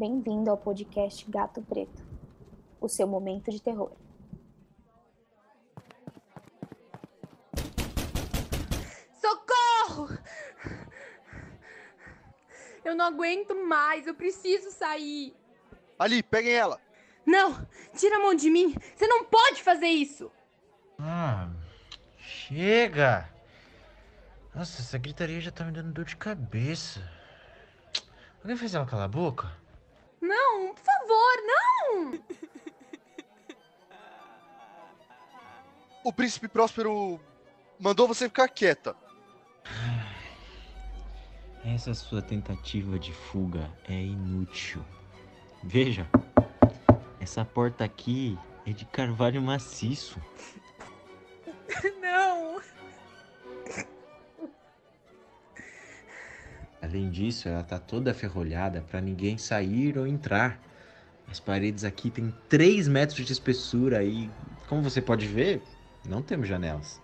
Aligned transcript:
Bem-vindo 0.00 0.50
ao 0.50 0.56
podcast 0.56 1.30
Gato 1.30 1.60
Preto, 1.60 2.02
o 2.80 2.88
seu 2.88 3.06
momento 3.06 3.50
de 3.50 3.60
terror. 3.60 3.92
Socorro! 9.20 10.08
Eu 12.82 12.94
não 12.94 13.04
aguento 13.04 13.54
mais, 13.54 14.06
eu 14.06 14.14
preciso 14.14 14.70
sair. 14.70 15.36
Ali, 15.98 16.22
peguem 16.22 16.54
ela. 16.54 16.80
Não, 17.26 17.68
tira 17.94 18.16
a 18.16 18.20
mão 18.20 18.34
de 18.34 18.48
mim. 18.48 18.74
Você 18.96 19.06
não 19.06 19.26
pode 19.26 19.62
fazer 19.62 19.88
isso. 19.88 20.32
Ah, 20.98 21.50
chega! 22.16 23.28
Nossa, 24.54 24.80
essa 24.80 24.96
gritaria 24.96 25.42
já 25.42 25.50
tá 25.50 25.62
me 25.62 25.72
dando 25.72 25.92
dor 25.92 26.06
de 26.06 26.16
cabeça. 26.16 27.06
Alguém 28.42 28.56
fez 28.56 28.74
ela 28.74 28.86
calar 28.86 29.04
a 29.04 29.08
boca? 29.08 29.60
Não, 30.20 30.74
por 30.74 30.82
favor, 30.82 31.36
não! 31.46 32.20
O 36.02 36.10
príncipe 36.12 36.48
Próspero 36.48 37.20
mandou 37.78 38.08
você 38.08 38.26
ficar 38.26 38.48
quieta. 38.48 38.96
Essa 41.62 41.92
sua 41.92 42.22
tentativa 42.22 42.98
de 42.98 43.12
fuga 43.12 43.70
é 43.86 43.92
inútil. 43.92 44.82
Veja, 45.62 46.08
essa 47.20 47.44
porta 47.44 47.84
aqui 47.84 48.38
é 48.66 48.72
de 48.72 48.86
carvalho 48.86 49.42
maciço. 49.42 50.18
Não! 52.00 52.62
Além 56.90 57.08
disso, 57.08 57.48
ela 57.48 57.62
tá 57.62 57.78
toda 57.78 58.12
ferrolhada 58.12 58.80
para 58.80 59.00
ninguém 59.00 59.38
sair 59.38 59.96
ou 59.96 60.08
entrar. 60.08 60.60
As 61.30 61.38
paredes 61.38 61.84
aqui 61.84 62.10
têm 62.10 62.34
3 62.48 62.88
metros 62.88 63.24
de 63.24 63.32
espessura 63.32 64.02
e, 64.02 64.28
como 64.68 64.82
você 64.82 65.00
pode 65.00 65.24
ver, 65.24 65.62
não 66.04 66.20
temos 66.20 66.48
janelas. 66.48 67.00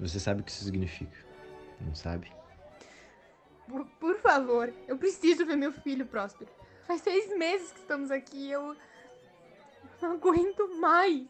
Você 0.00 0.18
sabe 0.18 0.40
o 0.40 0.44
que 0.44 0.50
isso 0.50 0.64
significa, 0.64 1.16
não 1.80 1.94
sabe? 1.94 2.32
Por, 3.68 3.86
por 4.00 4.16
favor, 4.16 4.74
eu 4.88 4.98
preciso 4.98 5.46
ver 5.46 5.54
meu 5.54 5.72
filho, 5.72 6.04
Próspero. 6.04 6.50
Faz 6.84 7.00
seis 7.00 7.28
meses 7.38 7.70
que 7.70 7.78
estamos 7.78 8.10
aqui, 8.10 8.50
eu 8.50 8.76
não 10.02 10.14
aguento 10.14 10.80
mais. 10.80 11.28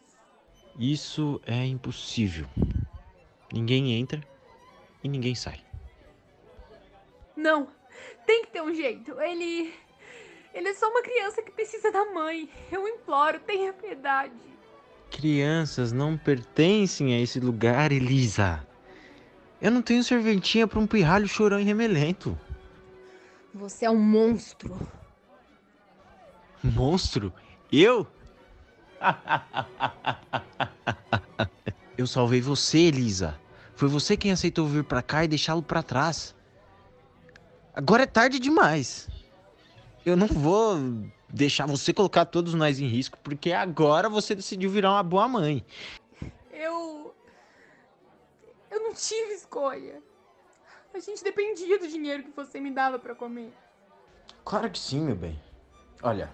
Isso 0.79 1.39
é 1.45 1.67
impossível. 1.67 2.47
Ninguém 3.53 3.93
entra 3.93 4.27
e 5.03 5.09
ninguém 5.11 5.35
sai. 5.35 5.61
Não, 7.37 7.69
tem 8.27 8.45
que 8.45 8.53
ter 8.53 8.63
um 8.63 8.75
jeito. 8.75 9.21
Ele. 9.21 9.73
Ele 10.53 10.69
é 10.69 10.75
só 10.75 10.89
uma 10.89 11.03
criança 11.03 11.43
que 11.43 11.51
precisa 11.51 11.91
da 11.91 12.05
mãe. 12.13 12.49
Eu 12.71 12.87
imploro, 12.87 13.41
tenha 13.41 13.73
piedade. 13.73 14.33
Crianças 15.11 15.93
não 15.93 16.17
pertencem 16.17 17.15
a 17.15 17.21
esse 17.21 17.41
lugar, 17.41 17.91
Elisa. 17.91 18.65
Eu 19.61 19.71
não 19.71 19.83
tenho 19.83 20.05
serventinha 20.05 20.67
para 20.67 20.79
um 20.79 20.87
pirralho 20.87 21.27
chorão 21.27 21.59
e 21.59 21.65
remelento. 21.65 22.39
Você 23.53 23.85
é 23.85 23.91
um 23.91 23.99
monstro. 23.99 24.77
Monstro? 26.63 27.33
Eu? 27.73 28.07
Eu 31.97 32.07
salvei 32.07 32.41
você, 32.41 32.79
Elisa. 32.79 33.39
Foi 33.77 33.89
você 33.89 34.17
quem 34.17 34.33
aceitou 34.33 34.67
vir 34.67 34.85
para 34.85 35.03
cá 35.03 35.25
e 35.25 35.29
deixá-lo 35.29 35.63
para 35.63 35.83
trás. 35.83 36.34
Agora 37.75 38.05
é 38.05 38.07
tarde 38.07 38.39
demais. 38.39 39.09
Eu 40.07 40.17
não 40.17 40.29
vou 40.29 40.79
deixar 41.29 41.67
você 41.67 41.93
colocar 41.93 42.25
todos 42.25 42.55
nós 42.55 42.79
em 42.79 42.87
risco, 42.87 43.19
porque 43.23 43.53
agora 43.53 44.09
você 44.09 44.35
decidiu 44.35 44.71
virar 44.71 44.93
uma 44.93 45.03
boa 45.03 45.27
mãe. 45.27 45.65
Eu. 46.53 47.15
Eu 48.71 48.81
não 48.81 48.95
tive 48.95 49.35
escolha. 49.35 50.01
A 50.95 51.01
gente 51.01 51.25
dependia 51.25 51.79
do 51.79 51.89
dinheiro 51.89 52.23
que 52.23 52.31
você 52.31 52.61
me 52.61 52.71
dava 52.71 53.01
para 53.01 53.15
comer. 53.15 53.53
Claro 54.45 54.71
que 54.71 54.79
sim, 54.79 55.01
meu 55.01 55.17
bem. 55.17 55.41
Olha, 56.01 56.33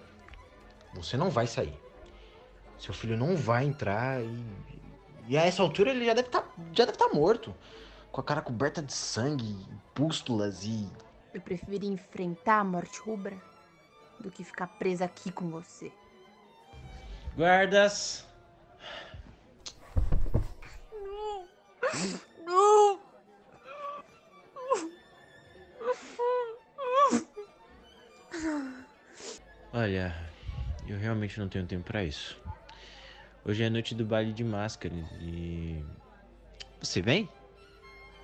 você 0.93 1.17
não 1.17 1.31
vai 1.31 1.47
sair. 1.47 1.73
Seu 2.77 2.93
filho 2.93 3.17
não 3.17 3.35
vai 3.35 3.65
entrar 3.65 4.21
e. 4.23 4.71
E 5.27 5.37
a 5.37 5.45
essa 5.45 5.61
altura 5.63 5.91
ele 5.91 6.05
já 6.05 6.13
deve 6.13 6.29
tá, 6.29 6.43
já 6.73 6.85
deve 6.85 6.91
estar 6.91 7.09
tá 7.09 7.15
morto. 7.15 7.55
Com 8.11 8.21
a 8.21 8.23
cara 8.23 8.41
coberta 8.41 8.81
de 8.81 8.93
sangue, 8.93 9.57
pústulas 9.95 10.63
e. 10.63 10.87
Eu 11.33 11.41
prefiro 11.41 11.85
enfrentar 11.85 12.59
a 12.59 12.63
morte 12.63 12.99
rubra 12.99 13.37
do 14.19 14.29
que 14.29 14.43
ficar 14.43 14.67
presa 14.67 15.05
aqui 15.05 15.31
com 15.31 15.49
você. 15.49 15.91
Guardas! 17.35 18.25
Não! 20.93 21.47
Não! 22.45 22.99
Olha, 29.73 30.13
eu 30.85 30.97
realmente 30.97 31.39
não 31.39 31.47
tenho 31.47 31.65
tempo 31.65 31.85
para 31.85 32.03
isso. 32.03 32.37
Hoje 33.45 33.63
é 33.63 33.67
a 33.67 33.69
noite 33.69 33.95
do 33.95 34.05
baile 34.05 34.33
de 34.33 34.43
máscaras 34.43 34.99
e. 35.19 35.83
Você 36.79 37.01
vem? 37.01 37.29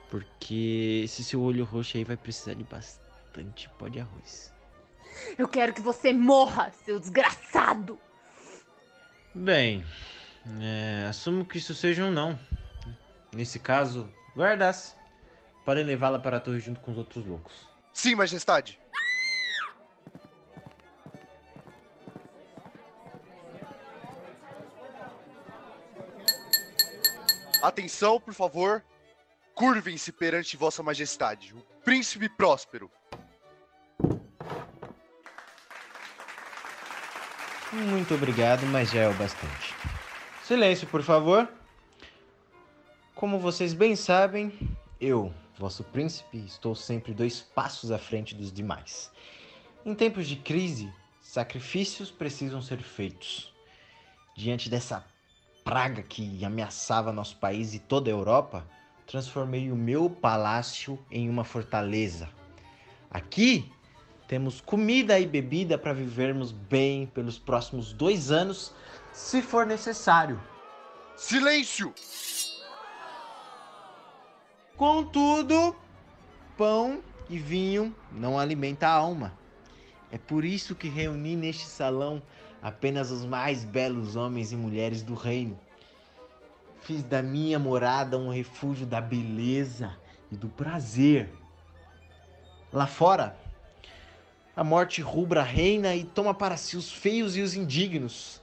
Porque 0.09 1.01
esse 1.03 1.23
seu 1.23 1.41
olho 1.41 1.65
roxo 1.65 1.97
aí 1.97 2.03
vai 2.03 2.15
precisar 2.15 2.53
de 2.53 2.63
bastante 2.63 3.69
pó 3.77 3.87
de 3.87 3.99
arroz. 3.99 4.53
Eu 5.37 5.47
quero 5.47 5.73
que 5.73 5.81
você 5.81 6.13
morra, 6.13 6.71
seu 6.85 6.99
desgraçado! 6.99 7.99
Bem, 9.33 9.85
é, 10.61 11.05
assumo 11.09 11.45
que 11.45 11.57
isso 11.57 11.75
seja 11.75 12.03
um 12.03 12.11
não. 12.11 12.39
Nesse 13.33 13.59
caso, 13.59 14.09
guardas. 14.35 14.95
Podem 15.65 15.83
levá-la 15.83 16.17
para 16.17 16.37
a 16.37 16.39
torre 16.39 16.59
junto 16.59 16.79
com 16.79 16.91
os 16.91 16.97
outros 16.97 17.25
loucos. 17.25 17.67
Sim, 17.93 18.15
majestade. 18.15 18.79
Atenção, 27.61 28.19
por 28.19 28.33
favor. 28.33 28.83
Curvem-se 29.57 30.11
perante 30.11 30.55
Vossa 30.55 30.83
Majestade, 30.83 31.51
o 31.51 31.57
Príncipe 31.83 32.29
Próspero. 32.29 32.91
Muito 37.73 38.13
obrigado, 38.13 38.67
mas 38.67 38.91
já 38.91 39.01
é 39.01 39.09
o 39.09 39.13
bastante. 39.15 39.73
Silêncio, 40.43 40.87
por 40.87 41.01
favor. 41.01 41.51
Como 43.15 43.39
vocês 43.39 43.73
bem 43.73 43.95
sabem, 43.95 44.53
eu, 45.01 45.33
vosso 45.57 45.83
príncipe, 45.83 46.37
estou 46.45 46.75
sempre 46.75 47.11
dois 47.11 47.41
passos 47.41 47.89
à 47.91 47.97
frente 47.97 48.35
dos 48.35 48.51
demais. 48.51 49.11
Em 49.83 49.95
tempos 49.95 50.27
de 50.27 50.35
crise, 50.35 50.93
sacrifícios 51.19 52.11
precisam 52.11 52.61
ser 52.61 52.77
feitos. 52.77 53.51
Diante 54.35 54.69
dessa 54.69 55.03
praga 55.63 56.03
que 56.03 56.45
ameaçava 56.45 57.11
nosso 57.11 57.37
país 57.37 57.73
e 57.73 57.79
toda 57.79 58.07
a 58.07 58.13
Europa, 58.13 58.76
transformei 59.07 59.71
o 59.71 59.75
meu 59.75 60.09
palácio 60.09 60.99
em 61.09 61.29
uma 61.29 61.45
fortaleza. 61.45 62.29
Aqui 63.09 63.71
temos 64.27 64.59
comida 64.59 65.17
e 65.17 65.25
bebida 65.25 65.77
para 65.77 65.93
vivermos 65.93 66.51
bem 66.51 67.07
pelos 67.07 67.39
próximos 67.39 67.93
dois 67.93 68.29
anos, 68.29 68.73
se 69.13 69.41
for 69.41 69.65
necessário. 69.65 70.39
Silêncio! 71.15 71.93
Contudo, 74.75 75.73
pão 76.57 77.01
e 77.29 77.37
vinho 77.39 77.95
não 78.11 78.37
alimenta 78.37 78.87
a 78.87 78.91
alma. 78.91 79.33
É 80.11 80.17
por 80.17 80.43
isso 80.43 80.75
que 80.75 80.89
reuni 80.89 81.35
neste 81.35 81.65
salão 81.65 82.21
apenas 82.61 83.09
os 83.09 83.25
mais 83.25 83.63
belos 83.63 84.17
homens 84.17 84.51
e 84.51 84.55
mulheres 84.57 85.01
do 85.01 85.15
reino. 85.15 85.57
Fiz 86.81 87.03
da 87.03 87.21
minha 87.21 87.59
morada 87.59 88.17
um 88.17 88.29
refúgio 88.29 88.85
da 88.85 89.01
beleza 89.01 89.95
e 90.31 90.35
do 90.35 90.47
prazer. 90.47 91.33
Lá 92.71 92.87
fora, 92.87 93.37
a 94.55 94.63
morte 94.63 95.01
rubra 95.01 95.43
reina 95.43 95.95
e 95.95 96.03
toma 96.03 96.33
para 96.33 96.57
si 96.57 96.77
os 96.77 96.91
feios 96.91 97.35
e 97.37 97.41
os 97.41 97.55
indignos. 97.55 98.41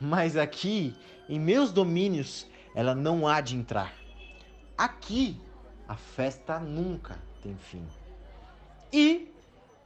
Mas 0.00 0.36
aqui, 0.36 0.94
em 1.28 1.38
meus 1.38 1.72
domínios, 1.72 2.46
ela 2.74 2.94
não 2.94 3.26
há 3.26 3.40
de 3.40 3.56
entrar. 3.56 3.92
Aqui, 4.76 5.40
a 5.88 5.96
festa 5.96 6.58
nunca 6.58 7.18
tem 7.42 7.56
fim. 7.56 7.86
E, 8.92 9.32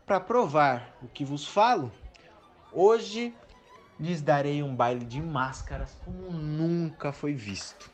para 0.05 0.21
provar 0.21 0.97
o 1.03 1.09
que 1.09 1.25
vos 1.25 1.47
falo, 1.47 1.91
hoje 2.73 3.35
lhes 3.99 4.21
darei 4.21 4.63
um 4.63 4.75
baile 4.75 5.05
de 5.05 5.21
máscaras 5.21 5.95
como 6.05 6.31
nunca 6.31 7.13
foi 7.13 7.35
visto. 7.35 7.91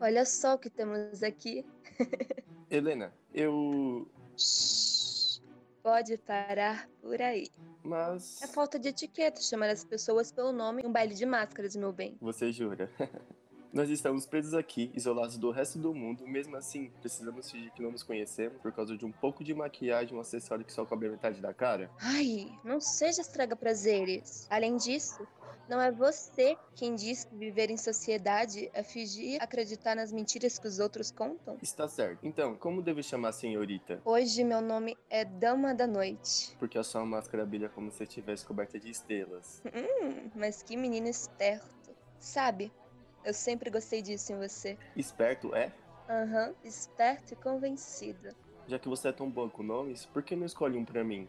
Olha 0.00 0.24
só 0.24 0.54
o 0.54 0.58
que 0.58 0.68
temos 0.68 1.22
aqui. 1.22 1.64
Helena, 2.68 3.12
eu. 3.32 4.10
Pode 5.80 6.18
parar 6.18 6.88
por 7.00 7.22
aí. 7.22 7.48
Mas. 7.84 8.42
É 8.42 8.48
falta 8.48 8.78
de 8.78 8.88
etiqueta 8.88 9.40
chamar 9.40 9.70
as 9.70 9.84
pessoas 9.84 10.32
pelo 10.32 10.50
nome 10.50 10.82
em 10.82 10.86
um 10.86 10.92
baile 10.92 11.14
de 11.14 11.24
máscaras, 11.24 11.76
meu 11.76 11.92
bem. 11.92 12.16
Você 12.20 12.50
jura? 12.50 12.90
Nós 13.72 13.88
estamos 13.88 14.26
presos 14.26 14.52
aqui, 14.52 14.92
isolados 14.94 15.38
do 15.38 15.50
resto 15.50 15.78
do 15.78 15.94
mundo. 15.94 16.26
Mesmo 16.28 16.54
assim, 16.56 16.90
precisamos 17.00 17.50
fingir 17.50 17.72
que 17.72 17.80
não 17.80 17.90
nos 17.90 18.02
conhecemos 18.02 18.60
por 18.60 18.70
causa 18.70 18.98
de 18.98 19.06
um 19.06 19.10
pouco 19.10 19.42
de 19.42 19.54
maquiagem, 19.54 20.14
um 20.14 20.20
acessório 20.20 20.62
que 20.62 20.72
só 20.72 20.84
cobre 20.84 21.08
a 21.08 21.10
metade 21.10 21.40
da 21.40 21.54
cara? 21.54 21.90
Ai, 21.98 22.52
não 22.62 22.80
seja 22.82 23.22
estraga 23.22 23.56
prazeres. 23.56 24.46
Além 24.50 24.76
disso, 24.76 25.26
não 25.70 25.80
é 25.80 25.90
você 25.90 26.54
quem 26.74 26.94
diz 26.94 27.24
que 27.24 27.34
viver 27.34 27.70
em 27.70 27.78
sociedade 27.78 28.70
é 28.74 28.82
fingir 28.82 29.42
acreditar 29.42 29.96
nas 29.96 30.12
mentiras 30.12 30.58
que 30.58 30.68
os 30.68 30.78
outros 30.78 31.10
contam? 31.10 31.56
Está 31.62 31.88
certo. 31.88 32.18
Então, 32.22 32.54
como 32.54 32.82
devo 32.82 33.02
chamar 33.02 33.30
a 33.30 33.32
senhorita? 33.32 34.02
Hoje 34.04 34.44
meu 34.44 34.60
nome 34.60 34.98
é 35.08 35.24
Dama 35.24 35.74
da 35.74 35.86
Noite. 35.86 36.54
Porque 36.58 36.76
a 36.76 36.84
sua 36.84 37.06
máscara 37.06 37.46
brilha 37.46 37.70
como 37.70 37.90
se 37.90 38.02
estivesse 38.02 38.44
coberta 38.44 38.78
de 38.78 38.90
estrelas. 38.90 39.62
Hum, 39.64 40.30
mas 40.34 40.62
que 40.62 40.76
menino 40.76 41.08
esperto. 41.08 41.72
Sabe, 42.18 42.70
eu 43.24 43.32
sempre 43.32 43.70
gostei 43.70 44.02
disso 44.02 44.32
em 44.32 44.38
você. 44.38 44.78
Esperto 44.96 45.54
é? 45.54 45.72
Aham, 46.08 46.48
uhum, 46.48 46.54
esperto 46.64 47.32
e 47.32 47.36
convencido. 47.36 48.34
Já 48.66 48.78
que 48.78 48.88
você 48.88 49.08
é 49.08 49.12
tão 49.12 49.30
bom 49.30 49.48
com 49.48 49.62
nomes, 49.62 50.06
por 50.06 50.22
que 50.22 50.36
não 50.36 50.46
escolhe 50.46 50.76
um 50.76 50.84
pra 50.84 51.02
mim? 51.02 51.28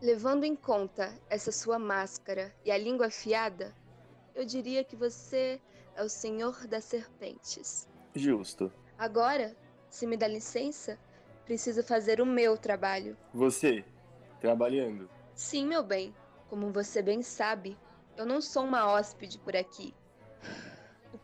Levando 0.00 0.44
em 0.44 0.54
conta 0.54 1.12
essa 1.28 1.50
sua 1.50 1.78
máscara 1.78 2.54
e 2.64 2.70
a 2.70 2.78
língua 2.78 3.06
afiada, 3.06 3.74
eu 4.34 4.44
diria 4.44 4.84
que 4.84 4.94
você 4.94 5.60
é 5.96 6.02
o 6.02 6.08
Senhor 6.08 6.66
das 6.66 6.84
Serpentes. 6.84 7.88
Justo. 8.14 8.72
Agora, 8.96 9.56
se 9.88 10.06
me 10.06 10.16
dá 10.16 10.28
licença, 10.28 10.98
preciso 11.44 11.82
fazer 11.82 12.20
o 12.20 12.26
meu 12.26 12.56
trabalho. 12.56 13.16
Você? 13.34 13.84
Trabalhando? 14.40 15.10
Sim, 15.34 15.66
meu 15.66 15.82
bem. 15.82 16.14
Como 16.48 16.72
você 16.72 17.02
bem 17.02 17.22
sabe, 17.22 17.76
eu 18.16 18.24
não 18.24 18.40
sou 18.40 18.64
uma 18.64 18.90
hóspede 18.90 19.38
por 19.38 19.56
aqui. 19.56 19.94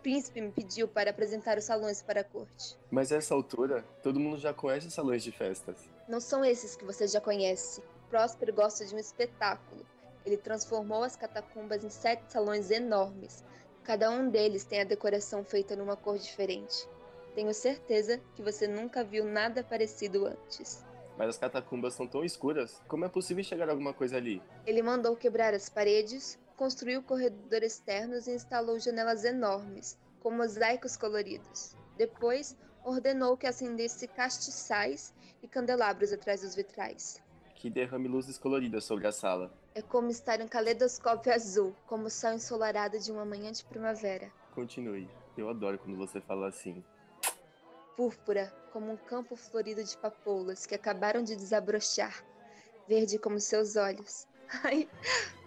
O 0.04 0.10
príncipe 0.12 0.38
me 0.38 0.52
pediu 0.52 0.86
para 0.86 1.08
apresentar 1.08 1.56
os 1.56 1.64
salões 1.64 2.02
para 2.02 2.20
a 2.20 2.24
corte. 2.24 2.76
Mas 2.90 3.10
a 3.10 3.16
essa 3.16 3.32
altura, 3.32 3.82
todo 4.02 4.20
mundo 4.20 4.36
já 4.36 4.52
conhece 4.52 4.86
os 4.86 4.92
salões 4.92 5.24
de 5.24 5.32
festas. 5.32 5.88
Não 6.06 6.20
são 6.20 6.44
esses 6.44 6.76
que 6.76 6.84
você 6.84 7.08
já 7.08 7.22
conhece. 7.22 7.82
Próspero 8.10 8.52
gosta 8.52 8.84
de 8.84 8.94
um 8.94 8.98
espetáculo. 8.98 9.80
Ele 10.26 10.36
transformou 10.36 11.04
as 11.04 11.16
catacumbas 11.16 11.82
em 11.82 11.88
sete 11.88 12.30
salões 12.30 12.70
enormes. 12.70 13.42
Cada 13.82 14.10
um 14.10 14.28
deles 14.28 14.64
tem 14.64 14.82
a 14.82 14.84
decoração 14.84 15.42
feita 15.42 15.74
numa 15.74 15.96
cor 15.96 16.18
diferente. 16.18 16.86
Tenho 17.34 17.54
certeza 17.54 18.20
que 18.34 18.42
você 18.42 18.68
nunca 18.68 19.02
viu 19.02 19.24
nada 19.24 19.64
parecido 19.64 20.26
antes. 20.26 20.84
Mas 21.16 21.30
as 21.30 21.38
catacumbas 21.38 21.94
são 21.94 22.06
tão 22.06 22.22
escuras, 22.22 22.78
como 22.88 23.06
é 23.06 23.08
possível 23.08 23.40
enxergar 23.40 23.70
alguma 23.70 23.94
coisa 23.94 24.18
ali? 24.18 24.42
Ele 24.66 24.82
mandou 24.82 25.16
quebrar 25.16 25.54
as 25.54 25.70
paredes, 25.70 26.38
construiu 26.56 27.02
corredores 27.02 27.74
externos 27.74 28.26
e 28.26 28.32
instalou 28.32 28.78
janelas 28.78 29.24
enormes, 29.24 29.98
com 30.20 30.30
mosaicos 30.30 30.96
coloridos. 30.96 31.76
Depois, 31.96 32.56
ordenou 32.84 33.36
que 33.36 33.46
acendesse 33.46 34.06
castiçais 34.08 35.14
e 35.42 35.48
candelabros 35.48 36.12
atrás 36.12 36.42
dos 36.42 36.54
vitrais. 36.54 37.22
Que 37.54 37.70
derrame 37.70 38.08
luzes 38.08 38.38
coloridas 38.38 38.84
sobre 38.84 39.06
a 39.06 39.12
sala. 39.12 39.52
É 39.74 39.82
como 39.82 40.10
estar 40.10 40.40
em 40.40 40.44
um 40.44 40.48
caleidoscópio 40.48 41.32
azul, 41.32 41.74
como 41.86 42.06
o 42.06 42.10
céu 42.10 42.34
ensolarado 42.34 42.98
de 42.98 43.10
uma 43.10 43.24
manhã 43.24 43.50
de 43.50 43.64
primavera. 43.64 44.30
Continue. 44.54 45.08
Eu 45.36 45.48
adoro 45.48 45.78
quando 45.78 45.96
você 45.96 46.20
fala 46.20 46.48
assim. 46.48 46.84
Púrpura, 47.96 48.52
como 48.72 48.92
um 48.92 48.96
campo 48.96 49.34
florido 49.34 49.82
de 49.82 49.96
papoulas 49.96 50.66
que 50.66 50.74
acabaram 50.74 51.22
de 51.22 51.34
desabrochar. 51.34 52.24
Verde 52.86 53.18
como 53.18 53.40
seus 53.40 53.76
olhos. 53.76 54.26
Ai, 54.62 54.88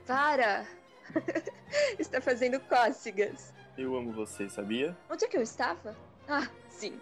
para! 0.05 0.67
Está 1.99 2.21
fazendo 2.21 2.59
cócegas. 2.61 3.53
Eu 3.77 3.95
amo 3.95 4.11
você, 4.11 4.49
sabia? 4.49 4.97
Onde 5.09 5.25
é 5.25 5.27
que 5.27 5.37
eu 5.37 5.41
estava? 5.41 5.95
Ah, 6.27 6.49
sim. 6.69 6.99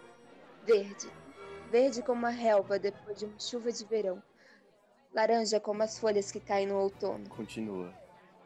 Verde. 0.64 1.10
Verde 1.70 2.02
como 2.02 2.26
a 2.26 2.30
relva 2.30 2.78
depois 2.78 3.18
de 3.18 3.24
uma 3.24 3.38
chuva 3.38 3.72
de 3.72 3.84
verão. 3.84 4.22
Laranja 5.14 5.58
como 5.58 5.82
as 5.82 5.98
folhas 5.98 6.30
que 6.30 6.40
caem 6.40 6.66
no 6.66 6.76
outono. 6.76 7.28
Continua. 7.28 7.92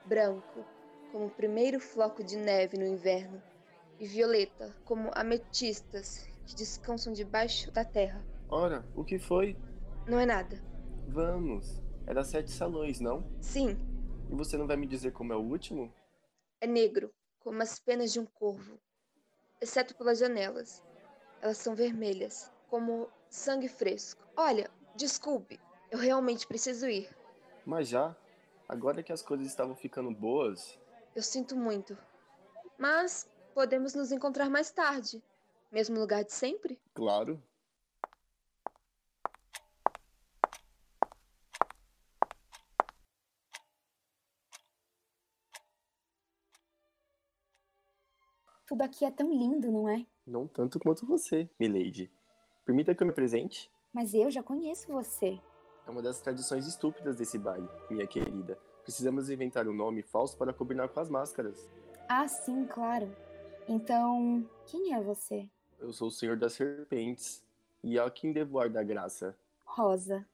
Branco 0.04 0.64
como 1.10 1.26
o 1.26 1.30
primeiro 1.30 1.80
floco 1.80 2.22
de 2.22 2.36
neve 2.36 2.78
no 2.78 2.86
inverno. 2.86 3.42
E 3.98 4.06
violeta 4.06 4.74
como 4.84 5.10
ametistas 5.14 6.26
que 6.46 6.54
descansam 6.54 7.12
debaixo 7.12 7.70
da 7.70 7.84
terra. 7.84 8.24
Ora, 8.48 8.84
o 8.94 9.04
que 9.04 9.18
foi? 9.18 9.56
Não 10.06 10.18
é 10.18 10.24
nada. 10.24 10.62
Vamos. 11.08 11.82
Era 12.06 12.24
sete 12.24 12.50
salões, 12.50 12.98
não? 13.00 13.24
Sim, 13.40 13.78
e 14.30 14.34
você 14.34 14.56
não 14.56 14.66
vai 14.66 14.76
me 14.76 14.86
dizer 14.86 15.12
como 15.12 15.32
é 15.32 15.36
o 15.36 15.40
último? 15.40 15.92
É 16.60 16.66
negro, 16.66 17.12
como 17.40 17.60
as 17.62 17.80
penas 17.80 18.12
de 18.12 18.20
um 18.20 18.26
corvo. 18.26 18.78
Exceto 19.60 19.94
pelas 19.96 20.18
janelas. 20.18 20.82
Elas 21.42 21.58
são 21.58 21.74
vermelhas, 21.74 22.52
como 22.68 23.10
sangue 23.28 23.68
fresco. 23.68 24.22
Olha, 24.36 24.70
desculpe, 24.94 25.58
eu 25.90 25.98
realmente 25.98 26.46
preciso 26.46 26.88
ir. 26.88 27.10
Mas 27.66 27.88
já? 27.88 28.16
Agora 28.68 29.02
que 29.02 29.12
as 29.12 29.20
coisas 29.20 29.46
estavam 29.46 29.74
ficando 29.74 30.12
boas. 30.12 30.78
Eu 31.14 31.22
sinto 31.22 31.56
muito. 31.56 31.98
Mas 32.78 33.28
podemos 33.52 33.94
nos 33.94 34.12
encontrar 34.12 34.48
mais 34.48 34.70
tarde. 34.70 35.22
Mesmo 35.72 35.98
lugar 35.98 36.24
de 36.24 36.32
sempre? 36.32 36.80
Claro. 36.94 37.42
Tudo 48.70 48.82
aqui 48.82 49.04
é 49.04 49.10
tão 49.10 49.28
lindo, 49.28 49.68
não 49.68 49.88
é? 49.88 50.06
Não 50.24 50.46
tanto 50.46 50.78
quanto 50.78 51.04
você, 51.04 51.50
milady. 51.58 52.08
Permita 52.64 52.94
que 52.94 53.02
eu 53.02 53.06
me 53.08 53.12
presente? 53.12 53.68
Mas 53.92 54.14
eu 54.14 54.30
já 54.30 54.44
conheço 54.44 54.92
você. 54.92 55.40
É 55.84 55.90
uma 55.90 56.00
das 56.00 56.20
tradições 56.20 56.68
estúpidas 56.68 57.16
desse 57.16 57.36
baile, 57.36 57.68
minha 57.90 58.06
querida. 58.06 58.56
Precisamos 58.84 59.28
inventar 59.28 59.66
um 59.66 59.72
nome 59.72 60.02
falso 60.02 60.38
para 60.38 60.52
combinar 60.52 60.88
com 60.88 61.00
as 61.00 61.08
máscaras. 61.08 61.68
Ah, 62.08 62.28
sim, 62.28 62.64
claro. 62.64 63.12
Então, 63.66 64.48
quem 64.66 64.94
é 64.94 65.02
você? 65.02 65.48
Eu 65.80 65.92
sou 65.92 66.06
o 66.06 66.12
Senhor 66.12 66.36
das 66.36 66.52
Serpentes. 66.52 67.42
E 67.82 67.98
a 67.98 68.08
quem 68.08 68.32
devo 68.32 68.60
ar 68.60 68.70
da 68.70 68.84
graça? 68.84 69.36
Rosa. 69.64 70.24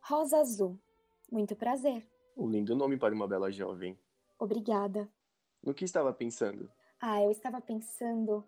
Rosa 0.00 0.38
Azul. 0.38 0.76
Muito 1.30 1.54
prazer. 1.54 2.04
Um 2.36 2.50
lindo 2.50 2.74
nome 2.74 2.96
para 2.96 3.14
uma 3.14 3.28
bela 3.28 3.48
jovem. 3.52 3.96
Obrigada. 4.40 5.08
No 5.62 5.72
que 5.72 5.84
estava 5.84 6.12
pensando? 6.12 6.68
Ah, 7.00 7.22
eu 7.22 7.30
estava 7.30 7.60
pensando. 7.60 8.44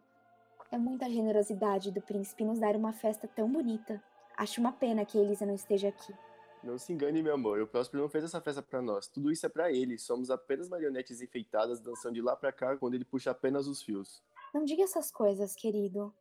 É 0.70 0.78
muita 0.78 1.08
generosidade 1.08 1.90
do 1.90 2.00
príncipe 2.00 2.44
nos 2.44 2.58
dar 2.58 2.76
uma 2.76 2.92
festa 2.92 3.28
tão 3.28 3.50
bonita. 3.50 4.02
Acho 4.36 4.60
uma 4.60 4.72
pena 4.72 5.04
que 5.04 5.18
Elisa 5.18 5.44
não 5.44 5.54
esteja 5.54 5.88
aqui. 5.88 6.14
Não 6.62 6.78
se 6.78 6.92
engane, 6.92 7.22
meu 7.22 7.34
amor. 7.34 7.60
O 7.60 7.66
Próspero 7.66 8.02
não 8.02 8.08
fez 8.08 8.24
essa 8.24 8.40
festa 8.40 8.62
para 8.62 8.82
nós. 8.82 9.06
Tudo 9.06 9.30
isso 9.30 9.46
é 9.46 9.48
para 9.48 9.70
ele. 9.70 9.98
Somos 9.98 10.30
apenas 10.30 10.68
marionetes 10.68 11.20
enfeitadas 11.20 11.80
dançando 11.80 12.14
de 12.14 12.22
lá 12.22 12.34
para 12.34 12.52
cá 12.52 12.76
quando 12.76 12.94
ele 12.94 13.04
puxa 13.04 13.30
apenas 13.30 13.66
os 13.66 13.82
fios. 13.82 14.22
Não 14.52 14.64
diga 14.64 14.82
essas 14.82 15.10
coisas, 15.10 15.54
querido. 15.54 16.12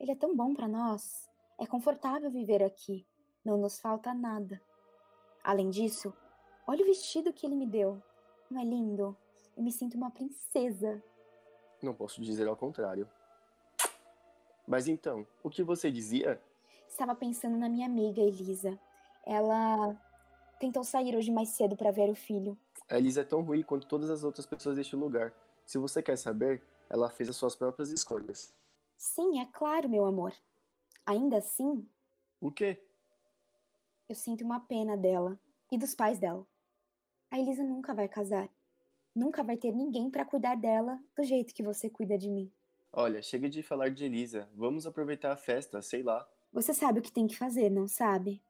Ele 0.00 0.12
é 0.12 0.16
tão 0.16 0.34
bom 0.34 0.54
para 0.54 0.66
nós. 0.66 1.28
É 1.58 1.66
confortável 1.66 2.30
viver 2.30 2.62
aqui. 2.62 3.06
Não 3.44 3.56
nos 3.58 3.78
falta 3.78 4.12
nada. 4.12 4.60
Além 5.44 5.70
disso, 5.70 6.12
olha 6.66 6.82
o 6.82 6.86
vestido 6.86 7.32
que 7.32 7.46
ele 7.46 7.54
me 7.54 7.66
deu. 7.66 8.02
Não 8.50 8.60
é 8.60 8.64
lindo? 8.64 9.16
Eu 9.56 9.62
me 9.62 9.70
sinto 9.70 9.96
uma 9.96 10.10
princesa. 10.10 11.02
Não 11.82 11.94
posso 11.94 12.20
dizer 12.20 12.48
ao 12.48 12.56
contrário. 12.56 13.08
Mas 14.66 14.88
então, 14.88 15.26
o 15.42 15.50
que 15.50 15.62
você 15.62 15.90
dizia? 15.90 16.40
Estava 16.88 17.14
pensando 17.14 17.56
na 17.56 17.68
minha 17.68 17.86
amiga 17.86 18.20
Elisa. 18.20 18.78
Ela 19.24 19.96
tentou 20.58 20.82
sair 20.82 21.14
hoje 21.16 21.30
mais 21.30 21.50
cedo 21.50 21.76
para 21.76 21.90
ver 21.90 22.10
o 22.10 22.14
filho. 22.14 22.58
A 22.88 22.98
Elisa 22.98 23.20
é 23.20 23.24
tão 23.24 23.42
ruim 23.42 23.62
quanto 23.62 23.86
todas 23.86 24.10
as 24.10 24.24
outras 24.24 24.46
pessoas 24.46 24.76
deste 24.76 24.96
lugar. 24.96 25.32
Se 25.64 25.78
você 25.78 26.02
quer 26.02 26.16
saber, 26.16 26.62
ela 26.88 27.10
fez 27.10 27.28
as 27.28 27.36
suas 27.36 27.54
próprias 27.54 27.90
escolhas. 27.90 28.54
Sim, 28.96 29.40
é 29.40 29.46
claro, 29.46 29.88
meu 29.88 30.06
amor. 30.06 30.32
Ainda 31.04 31.38
assim. 31.38 31.86
O 32.40 32.50
quê? 32.50 32.82
Eu 34.08 34.14
sinto 34.14 34.44
uma 34.44 34.60
pena 34.60 34.96
dela 34.96 35.38
e 35.70 35.76
dos 35.76 35.94
pais 35.94 36.18
dela. 36.18 36.46
A 37.30 37.38
Elisa 37.38 37.64
nunca 37.64 37.92
vai 37.92 38.08
casar. 38.08 38.48
Nunca 39.16 39.42
vai 39.42 39.56
ter 39.56 39.72
ninguém 39.72 40.10
para 40.10 40.26
cuidar 40.26 40.56
dela 40.56 41.02
do 41.16 41.24
jeito 41.24 41.54
que 41.54 41.62
você 41.62 41.88
cuida 41.88 42.18
de 42.18 42.28
mim. 42.28 42.52
Olha, 42.92 43.22
chega 43.22 43.48
de 43.48 43.62
falar 43.62 43.88
de 43.88 44.04
Elisa. 44.04 44.46
Vamos 44.54 44.86
aproveitar 44.86 45.32
a 45.32 45.36
festa, 45.38 45.80
sei 45.80 46.02
lá. 46.02 46.28
Você 46.52 46.74
sabe 46.74 46.98
o 46.98 47.02
que 47.02 47.10
tem 47.10 47.26
que 47.26 47.34
fazer, 47.34 47.70
não 47.70 47.88
sabe? 47.88 48.42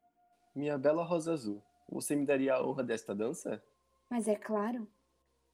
Minha 0.53 0.77
bela 0.77 1.05
rosa 1.05 1.33
azul, 1.33 1.63
você 1.89 2.17
me 2.17 2.27
daria 2.27 2.55
a 2.55 2.67
honra 2.67 2.83
desta 2.83 3.15
dança? 3.15 3.63
Mas 4.11 4.27
é 4.27 4.35
claro. 4.35 4.91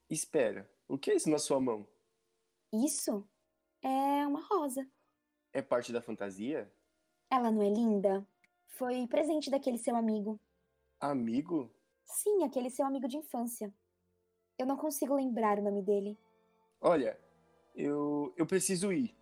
Espera, 0.09 0.67
o 0.89 0.97
que 0.97 1.11
é 1.11 1.15
isso 1.17 1.29
na 1.29 1.39
sua 1.39 1.61
mão? 1.61 1.87
Isso 2.73 3.29
é 3.83 4.27
uma 4.27 4.41
rosa. 4.41 4.91
É 5.53 5.61
parte 5.61 5.93
da 5.93 6.01
fantasia? 6.01 6.73
Ela 7.31 7.51
não 7.51 7.61
é 7.63 7.69
linda? 7.69 8.27
Foi 8.67 9.07
presente 9.07 9.51
daquele 9.51 9.77
seu 9.77 9.95
amigo. 9.95 10.41
Amigo? 10.99 11.71
Sim, 12.03 12.45
aquele 12.45 12.71
seu 12.71 12.87
amigo 12.87 13.07
de 13.07 13.19
infância. 13.19 13.75
Eu 14.59 14.67
não 14.67 14.77
consigo 14.77 15.15
lembrar 15.15 15.59
o 15.59 15.63
nome 15.63 15.83
dele. 15.83 16.19
Olha, 16.81 17.19
eu, 17.75 18.33
eu 18.37 18.47
preciso 18.47 18.93
ir. 18.93 19.17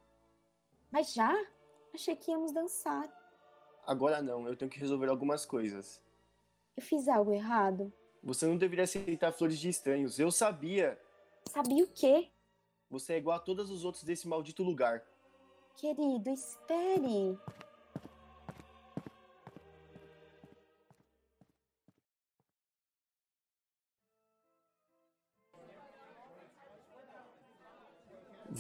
Mas 0.91 1.13
já? 1.13 1.35
Achei 1.95 2.17
que 2.17 2.31
íamos 2.31 2.53
dançar. 2.53 3.09
Agora 3.87 4.23
não, 4.23 4.47
eu 4.47 4.57
tenho 4.57 4.71
que 4.71 4.79
resolver 4.79 5.09
algumas 5.09 5.45
coisas. 5.47 6.01
Eu 6.77 6.83
fiz 6.83 7.09
algo 7.09 7.33
errado? 7.33 7.93
Você 8.23 8.47
não 8.47 8.57
deveria 8.57 8.85
aceitar 8.85 9.33
flores 9.33 9.59
de 9.59 9.69
estranhos. 9.69 10.19
Eu 10.19 10.31
sabia. 10.31 11.01
Sabia 11.49 11.85
o 11.85 11.89
quê? 11.89 12.31
Você 12.91 13.15
é 13.15 13.19
igual 13.19 13.37
a 13.37 13.41
todos 13.41 13.71
os 13.71 13.85
outros 13.85 14.05
desse 14.05 14.29
maldito 14.29 14.63
lugar. 14.63 15.03
Querido, 15.77 16.29
espere. 16.31 17.39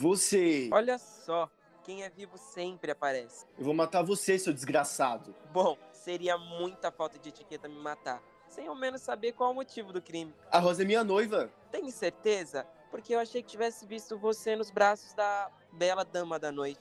Você. 0.00 0.70
Olha 0.72 0.98
só, 0.98 1.46
quem 1.82 2.02
é 2.02 2.08
vivo 2.08 2.38
sempre 2.38 2.90
aparece. 2.90 3.44
Eu 3.58 3.66
vou 3.66 3.74
matar 3.74 4.02
você, 4.02 4.38
seu 4.38 4.50
desgraçado. 4.50 5.34
Bom, 5.52 5.76
seria 5.92 6.38
muita 6.38 6.90
falta 6.90 7.18
de 7.18 7.28
etiqueta 7.28 7.68
me 7.68 7.78
matar, 7.78 8.22
sem 8.48 8.66
ao 8.66 8.74
menos 8.74 9.02
saber 9.02 9.32
qual 9.32 9.50
é 9.50 9.52
o 9.52 9.54
motivo 9.54 9.92
do 9.92 10.00
crime. 10.00 10.34
A 10.50 10.58
Rosa 10.58 10.80
é 10.80 10.86
minha 10.86 11.04
noiva. 11.04 11.50
Tem 11.70 11.90
certeza? 11.90 12.66
Porque 12.90 13.14
eu 13.14 13.18
achei 13.18 13.42
que 13.42 13.50
tivesse 13.50 13.84
visto 13.84 14.16
você 14.16 14.56
nos 14.56 14.70
braços 14.70 15.12
da 15.12 15.50
bela 15.70 16.02
dama 16.02 16.38
da 16.38 16.50
noite. 16.50 16.80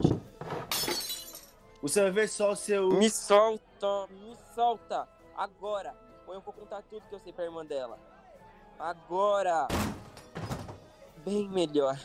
Você 1.82 2.02
vai 2.02 2.12
ver 2.12 2.30
só 2.30 2.54
o 2.54 2.56
seu. 2.56 2.88
Me 2.88 3.10
solta, 3.10 4.08
me 4.12 4.34
solta, 4.56 5.10
agora. 5.36 5.94
Ou 6.26 6.36
eu 6.36 6.40
vou 6.40 6.54
contar 6.54 6.84
tudo 6.84 7.06
que 7.10 7.16
eu 7.16 7.20
sei 7.20 7.34
pra 7.34 7.44
irmã 7.44 7.66
dela. 7.66 8.00
Agora. 8.80 9.68
Bem 11.26 11.50
melhor. 11.50 12.00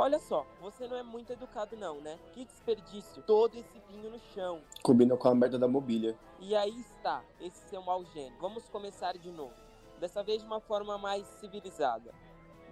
Olha 0.00 0.20
só, 0.20 0.46
você 0.60 0.86
não 0.86 0.96
é 0.96 1.02
muito 1.02 1.32
educado 1.32 1.76
não, 1.76 2.00
né? 2.00 2.16
Que 2.32 2.44
desperdício, 2.44 3.20
todo 3.24 3.58
esse 3.58 3.80
vinho 3.88 4.08
no 4.12 4.20
chão. 4.32 4.62
Combina 4.80 5.16
com 5.16 5.26
a 5.26 5.34
merda 5.34 5.58
da 5.58 5.66
mobília. 5.66 6.16
E 6.38 6.54
aí 6.54 6.78
está, 6.78 7.24
esse 7.40 7.68
seu 7.68 7.82
mau 7.82 8.04
gênio. 8.04 8.38
Vamos 8.40 8.68
começar 8.68 9.18
de 9.18 9.28
novo. 9.28 9.54
Dessa 9.98 10.22
vez 10.22 10.40
de 10.40 10.46
uma 10.46 10.60
forma 10.60 10.96
mais 10.96 11.26
civilizada. 11.40 12.14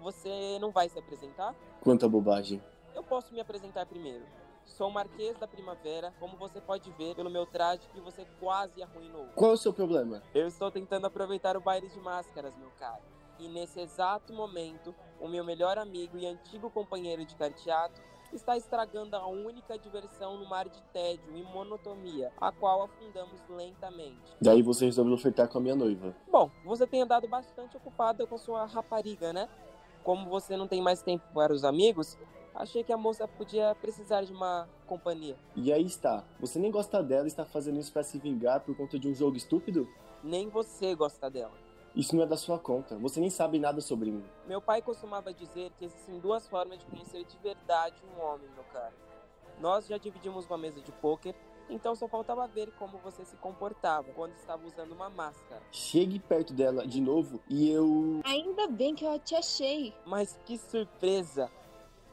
Você 0.01 0.57
não 0.61 0.71
vai 0.71 0.89
se 0.89 1.01
apresentar? 1.01 1.53
Quanta 1.81 2.09
bobagem. 2.09 2.63
Eu 2.95 3.03
posso 3.03 3.35
me 3.35 3.41
apresentar 3.41 3.87
primeiro. 3.87 4.25
Sou 4.65 4.89
o 4.89 4.93
Marquês 4.93 5.37
da 5.37 5.49
Primavera, 5.49 6.15
como 6.21 6.37
você 6.37 6.61
pode 6.61 6.93
ver 6.93 7.17
pelo 7.17 7.29
meu 7.31 7.45
traje 7.45 7.89
que 7.93 8.01
você 8.01 8.25
quase 8.39 8.81
arruinou. 8.85 9.27
Qual 9.35 9.51
é 9.51 9.55
o 9.55 9.57
seu 9.57 9.73
problema? 9.73 10.23
Eu 10.33 10.47
estou 10.47 10.71
tentando 10.71 11.09
aproveitar 11.09 11.57
o 11.57 11.61
baile 11.61 11.89
de 11.89 11.99
máscaras, 11.99 12.57
meu 12.57 12.71
caro. 12.79 13.03
E 13.39 13.49
nesse 13.49 13.81
exato 13.81 14.33
momento, 14.33 14.95
o 15.21 15.29
meu 15.29 15.45
melhor 15.45 15.79
amigo 15.79 16.19
e 16.19 16.27
antigo 16.27 16.71
companheiro 16.71 17.25
de 17.25 17.35
carteado 17.37 18.01
está 18.33 18.57
estragando 18.57 19.17
a 19.17 19.27
única 19.27 19.79
diversão 19.79 20.37
no 20.37 20.49
mar 20.49 20.69
de 20.69 20.83
tédio 20.93 21.37
e 21.37 21.43
monotonia, 21.43 22.33
a 22.41 22.51
qual 22.51 22.83
afundamos 22.83 23.41
lentamente. 23.49 24.37
Daí 24.41 24.63
você 24.63 24.87
resolveu 24.87 25.15
ofertar 25.15 25.49
com 25.49 25.59
a 25.59 25.61
minha 25.61 25.77
noiva. 25.77 26.15
Bom, 26.31 26.51
você 26.65 26.87
tem 26.87 27.03
andado 27.03 27.29
bastante 27.29 27.77
ocupada 27.77 28.27
com 28.27 28.37
sua 28.37 28.67
rapariga, 28.67 29.33
né? 29.33 29.49
Como 30.03 30.29
você 30.29 30.57
não 30.57 30.69
tem 30.69 30.83
mais 30.83 31.03
tempo 31.03 31.25
para 31.35 31.53
os 31.53 31.65
amigos, 31.65 32.19
achei 32.55 32.83
que 32.83 32.93
a 32.93 32.97
moça 32.97 33.27
podia 33.27 33.75
precisar 33.75 34.23
de 34.23 34.33
uma 34.33 34.69
companhia. 34.87 35.37
E 35.55 35.73
aí 35.73 35.85
está. 35.85 36.25
Você 36.41 36.59
nem 36.59 36.71
gosta 36.71 37.03
dela 37.03 37.25
e 37.25 37.29
está 37.29 37.45
fazendo 37.45 37.79
isso 37.79 37.93
para 37.93 38.03
se 38.03 38.19
vingar 38.19 38.61
por 38.61 38.77
conta 38.77 38.99
de 38.99 39.09
um 39.09 39.15
jogo 39.15 39.37
estúpido? 39.37 39.89
Nem 40.23 40.49
você 40.49 40.95
gosta 40.95 41.31
dela. 41.31 41.66
Isso 41.97 42.15
não 42.15 42.23
é 42.23 42.27
da 42.27 42.37
sua 42.37 42.59
conta. 42.59 42.95
Você 42.99 43.19
nem 43.19 43.31
sabe 43.31 43.59
nada 43.59 43.81
sobre 43.81 44.11
mim. 44.11 44.23
Meu 44.47 44.61
pai 44.61 44.83
costumava 44.83 45.33
dizer 45.33 45.73
que 45.79 45.87
existem 45.87 46.21
duas 46.21 46.47
formas 46.47 46.79
de 46.79 46.85
conhecer 46.85 47.25
de 47.25 47.39
verdade 47.39 47.97
um 48.05 48.23
homem, 48.23 48.47
meu 48.55 48.65
caro. 48.65 48.95
Nós 49.59 49.87
já 49.87 49.97
dividimos 49.97 50.45
uma 50.47 50.59
mesa 50.59 50.79
de 50.83 50.93
pôquer, 50.93 51.35
então 51.71 51.97
só 51.97 52.07
faltava 52.07 52.47
ver 52.47 52.71
como 52.79 52.99
você 52.99 53.25
se 53.25 53.35
comportava 53.37 54.13
quando 54.13 54.35
estava 54.35 54.67
usando 54.67 54.93
uma 54.93 55.09
máscara. 55.09 55.63
Chegue 55.73 56.19
perto 56.19 56.53
dela 56.53 56.87
de 56.87 57.01
novo 57.01 57.41
e 57.49 57.71
eu. 57.71 58.21
Ainda 58.25 58.69
bem 58.69 58.95
que 58.95 59.07
eu 59.07 59.19
te 59.19 59.35
achei. 59.35 59.95
Mas 60.05 60.39
que 60.45 60.59
surpresa! 60.59 61.51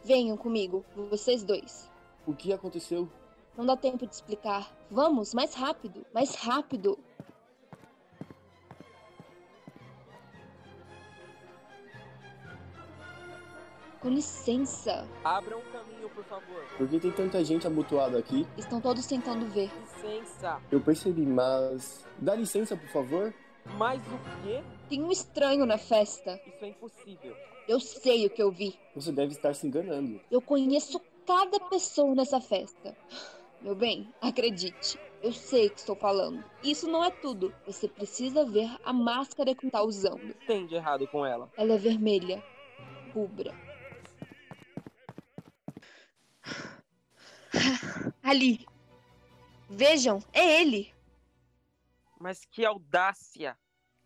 Venham 0.02 0.38
comigo, 0.38 0.86
vocês 1.10 1.44
dois. 1.44 1.92
O 2.26 2.34
que 2.34 2.54
aconteceu? 2.54 3.10
Não 3.58 3.66
dá 3.66 3.76
tempo 3.76 4.08
de 4.08 4.16
explicar. 4.16 4.74
Vamos, 4.90 5.34
mais 5.34 5.54
rápido, 5.54 6.06
mais 6.14 6.36
rápido. 6.36 6.98
Com 14.04 14.10
licença. 14.10 15.08
Abra 15.24 15.58
um 15.58 15.62
caminho, 15.72 16.10
por 16.10 16.26
favor. 16.26 16.62
Por 16.78 16.90
que 16.90 17.00
tem 17.00 17.12
tanta 17.12 17.42
gente 17.42 17.66
amontoada 17.66 18.20
aqui? 18.20 18.46
Estão 18.58 18.82
todos 18.82 19.08
tentando 19.08 19.46
ver. 19.46 19.72
Licença. 19.80 20.62
Eu 20.70 20.82
percebi, 20.82 21.26
mas. 21.26 22.06
Dá 22.20 22.36
licença, 22.36 22.76
por 22.76 22.90
favor? 22.90 23.34
Mas 23.78 24.02
o 24.02 24.20
quê? 24.44 24.62
Tem 24.90 25.02
um 25.02 25.10
estranho 25.10 25.66
na 25.66 25.78
festa. 25.78 26.38
Isso 26.46 26.66
é 26.66 26.68
impossível. 26.68 27.34
Eu 27.66 27.80
sei 27.80 28.26
o 28.26 28.30
que 28.30 28.44
eu 28.44 28.52
vi. 28.52 28.78
Você 28.94 29.10
deve 29.10 29.32
estar 29.32 29.56
se 29.56 29.66
enganando. 29.66 30.20
Eu 30.30 30.42
conheço 30.42 31.00
cada 31.26 31.58
pessoa 31.62 32.14
nessa 32.14 32.42
festa. 32.42 32.94
Meu 33.62 33.74
bem, 33.74 34.14
acredite. 34.20 35.00
Eu 35.22 35.32
sei 35.32 35.68
o 35.68 35.70
que 35.70 35.80
estou 35.80 35.96
falando. 35.96 36.44
Isso 36.62 36.90
não 36.90 37.06
é 37.06 37.10
tudo. 37.10 37.56
Você 37.66 37.88
precisa 37.88 38.44
ver 38.44 38.70
a 38.84 38.92
máscara 38.92 39.56
que 39.56 39.66
está 39.66 39.82
usando. 39.82 40.32
O 40.32 40.34
que 40.34 40.46
tem 40.46 40.68
de 40.68 40.76
errado 40.76 41.08
com 41.08 41.26
ela? 41.26 41.50
Ela 41.56 41.76
é 41.76 41.78
vermelha, 41.78 42.44
rubra. 43.14 43.56
Ali. 48.22 48.66
Vejam, 49.70 50.24
é 50.32 50.62
ele. 50.62 50.94
Mas 52.20 52.46
que 52.46 52.64
audácia! 52.66 53.58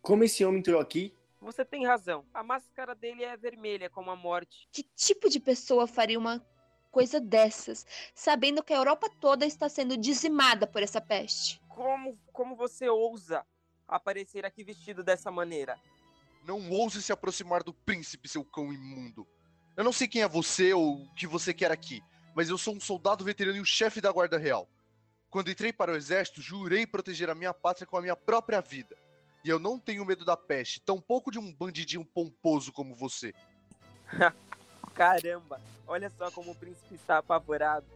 Como 0.01 0.23
esse 0.23 0.45
homem 0.45 0.59
entrou 0.59 0.79
aqui? 0.79 1.13
Você 1.41 1.63
tem 1.63 1.85
razão. 1.85 2.25
A 2.33 2.41
máscara 2.41 2.95
dele 2.95 3.23
é 3.23 3.37
vermelha 3.37 3.89
como 3.89 4.09
a 4.09 4.15
morte. 4.15 4.67
Que 4.71 4.83
tipo 4.83 5.29
de 5.29 5.39
pessoa 5.39 5.85
faria 5.87 6.17
uma 6.17 6.43
coisa 6.91 7.19
dessas, 7.19 7.85
sabendo 8.15 8.63
que 8.63 8.73
a 8.73 8.77
Europa 8.77 9.07
toda 9.19 9.45
está 9.45 9.69
sendo 9.69 9.95
dizimada 9.95 10.65
por 10.65 10.81
essa 10.81 10.99
peste? 10.99 11.61
Como, 11.67 12.17
como 12.33 12.55
você 12.55 12.89
ousa 12.89 13.45
aparecer 13.87 14.45
aqui 14.45 14.63
vestido 14.63 15.03
dessa 15.03 15.29
maneira? 15.29 15.79
Não 16.43 16.71
ouse 16.71 17.03
se 17.03 17.11
aproximar 17.11 17.61
do 17.61 17.73
príncipe, 17.73 18.27
seu 18.27 18.43
cão 18.43 18.73
imundo. 18.73 19.27
Eu 19.75 19.83
não 19.83 19.93
sei 19.93 20.07
quem 20.07 20.23
é 20.23 20.27
você 20.27 20.73
ou 20.73 21.03
o 21.03 21.13
que 21.13 21.27
você 21.27 21.53
quer 21.53 21.71
aqui, 21.71 22.01
mas 22.37 22.49
eu 22.49 22.57
sou 22.59 22.75
um 22.75 22.79
soldado 22.79 23.25
veterano 23.25 23.57
e 23.57 23.61
o 23.61 23.65
chefe 23.65 23.99
da 23.99 24.11
Guarda 24.11 24.37
Real. 24.37 24.69
Quando 25.27 25.49
entrei 25.49 25.73
para 25.73 25.91
o 25.91 25.95
exército, 25.95 26.39
jurei 26.39 26.85
proteger 26.85 27.31
a 27.31 27.33
minha 27.33 27.51
pátria 27.51 27.87
com 27.87 27.97
a 27.97 28.01
minha 28.01 28.15
própria 28.15 28.61
vida. 28.61 28.95
E 29.43 29.49
eu 29.49 29.57
não 29.57 29.79
tenho 29.79 30.05
medo 30.05 30.23
da 30.23 30.37
peste, 30.37 30.79
tampouco 30.79 31.31
de 31.31 31.39
um 31.39 31.51
bandidinho 31.51 32.05
pomposo 32.05 32.71
como 32.71 32.95
você. 32.95 33.33
Caramba, 34.93 35.59
olha 35.87 36.11
só 36.15 36.29
como 36.29 36.51
o 36.51 36.55
príncipe 36.55 36.93
está 36.93 37.17
apavorado. 37.17 37.87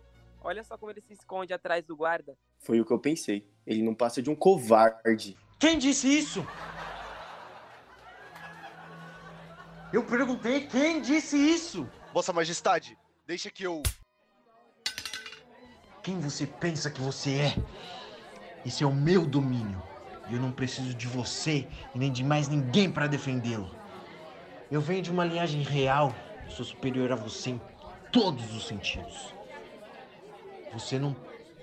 Olha 0.43 0.63
só 0.63 0.75
como 0.75 0.91
ele 0.91 1.01
se 1.01 1.13
esconde 1.13 1.53
atrás 1.53 1.85
do 1.85 1.95
guarda. 1.95 2.35
Foi 2.57 2.81
o 2.81 2.85
que 2.85 2.91
eu 2.91 2.97
pensei. 2.97 3.47
Ele 3.63 3.83
não 3.83 3.93
passa 3.93 4.23
de 4.23 4.31
um 4.31 4.35
covarde. 4.35 5.37
Quem 5.59 5.77
disse 5.77 6.07
isso? 6.07 6.43
Eu 9.93 10.03
perguntei 10.03 10.65
quem 10.65 10.99
disse 10.99 11.37
isso? 11.37 11.87
Vossa 12.11 12.33
Majestade, 12.33 12.97
deixa 13.27 13.51
que 13.51 13.63
eu. 13.63 13.83
Quem 16.03 16.19
você 16.19 16.47
pensa 16.47 16.89
que 16.89 16.99
você 16.99 17.35
é? 17.35 17.55
Esse 18.65 18.83
é 18.83 18.87
o 18.87 18.93
meu 18.93 19.25
domínio. 19.25 19.81
E 20.29 20.33
eu 20.33 20.41
não 20.41 20.51
preciso 20.51 20.95
de 20.95 21.07
você 21.07 21.67
e 21.93 21.99
nem 21.99 22.11
de 22.11 22.23
mais 22.23 22.47
ninguém 22.47 22.91
para 22.91 23.05
defendê-lo. 23.05 23.69
Eu 24.71 24.81
venho 24.81 25.03
de 25.03 25.11
uma 25.11 25.25
linhagem 25.25 25.61
real. 25.61 26.15
Sou 26.49 26.65
superior 26.65 27.11
a 27.11 27.15
você 27.15 27.51
em 27.51 27.61
todos 28.11 28.55
os 28.55 28.65
sentidos. 28.65 29.33
Você 30.73 30.97
não 30.97 31.15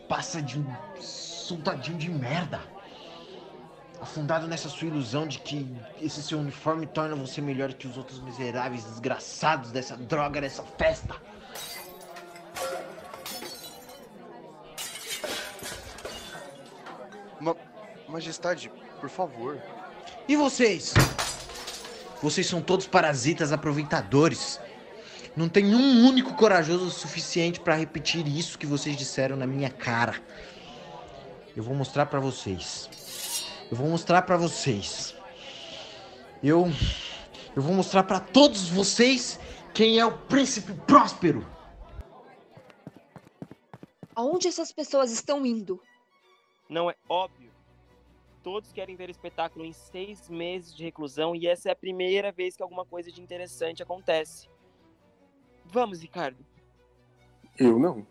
passa 0.09 0.41
de 0.41 0.61
um 0.61 0.67
soldadinho 1.01 1.99
de 1.99 2.09
merda. 2.09 2.61
Afundado 4.01 4.47
nessa 4.47 4.69
sua 4.69 4.87
ilusão 4.87 5.27
de 5.27 5.41
que 5.41 5.67
esse 6.01 6.23
seu 6.23 6.39
uniforme 6.39 6.87
torna 6.87 7.17
você 7.17 7.41
melhor 7.41 7.73
que 7.73 7.89
os 7.89 7.97
outros 7.97 8.21
miseráveis 8.21 8.85
desgraçados 8.85 9.73
dessa 9.73 9.97
droga, 9.97 10.41
dessa 10.41 10.63
festa. 10.63 11.17
Ma 17.41 17.57
Majestade, 18.09 18.71
por 19.01 19.09
favor. 19.09 19.61
E 20.27 20.37
vocês? 20.37 20.95
Vocês 22.23 22.47
são 22.47 22.61
todos 22.61 22.87
parasitas 22.87 23.53
aproveitadores. 23.53 24.59
Não 25.37 25.49
tem 25.49 25.75
um 25.75 26.07
único 26.07 26.35
corajoso 26.35 26.87
o 26.87 26.91
suficiente 26.91 27.61
para 27.61 27.75
repetir 27.75 28.27
isso 28.27 28.59
que 28.59 28.67
vocês 28.67 28.97
disseram 28.97 29.37
na 29.37 29.47
minha 29.47 29.71
cara. 29.71 30.15
Eu 31.55 31.63
vou 31.63 31.75
mostrar 31.75 32.07
para 32.07 32.19
vocês. 32.19 32.89
Eu 33.71 33.77
vou 33.77 33.89
mostrar 33.89 34.23
para 34.23 34.37
vocês. 34.37 35.15
Eu 36.43 36.73
eu 37.55 37.63
vou 37.63 37.75
mostrar 37.75 38.05
para 38.05 38.21
todos 38.21 38.69
vocês 38.69 39.39
quem 39.75 39.99
é 39.99 40.07
o 40.07 40.17
príncipe 40.17 40.73
próspero. 40.87 41.45
Aonde 44.15 44.49
essas 44.49 44.73
pessoas 44.73 45.11
estão 45.11 45.45
indo? 45.45 45.81
Não 46.69 46.91
é 46.91 46.97
óbvio. 47.09 47.51
Todos 48.43 48.73
querem 48.73 48.95
ver 48.95 49.09
o 49.09 49.11
espetáculo 49.11 49.65
em 49.65 49.73
seis 49.73 50.29
meses 50.29 50.75
de 50.75 50.85
reclusão 50.85 51.35
e 51.35 51.47
essa 51.47 51.69
é 51.69 51.73
a 51.73 51.77
primeira 51.77 52.31
vez 52.31 52.57
que 52.57 52.63
alguma 52.63 52.85
coisa 52.85 53.11
de 53.11 53.21
interessante 53.21 53.83
acontece. 53.83 54.49
Vamos, 55.65 56.01
Ricardo. 56.01 56.45
Eu 57.59 57.79
não. 57.79 58.07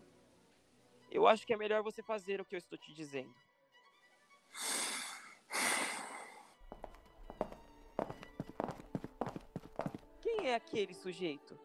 Eu 1.10 1.26
acho 1.28 1.46
que 1.46 1.54
é 1.54 1.58
melhor 1.58 1.82
você 1.82 2.04
fazer 2.04 2.42
o 2.42 2.46
que 2.46 2.56
eu 2.56 2.60
estou 2.60 2.78
te 2.78 2.94
dizendo. 2.94 3.34
Quem 10.22 10.48
é 10.48 10.56
aquele 10.56 10.94
sujeito? 10.94 11.58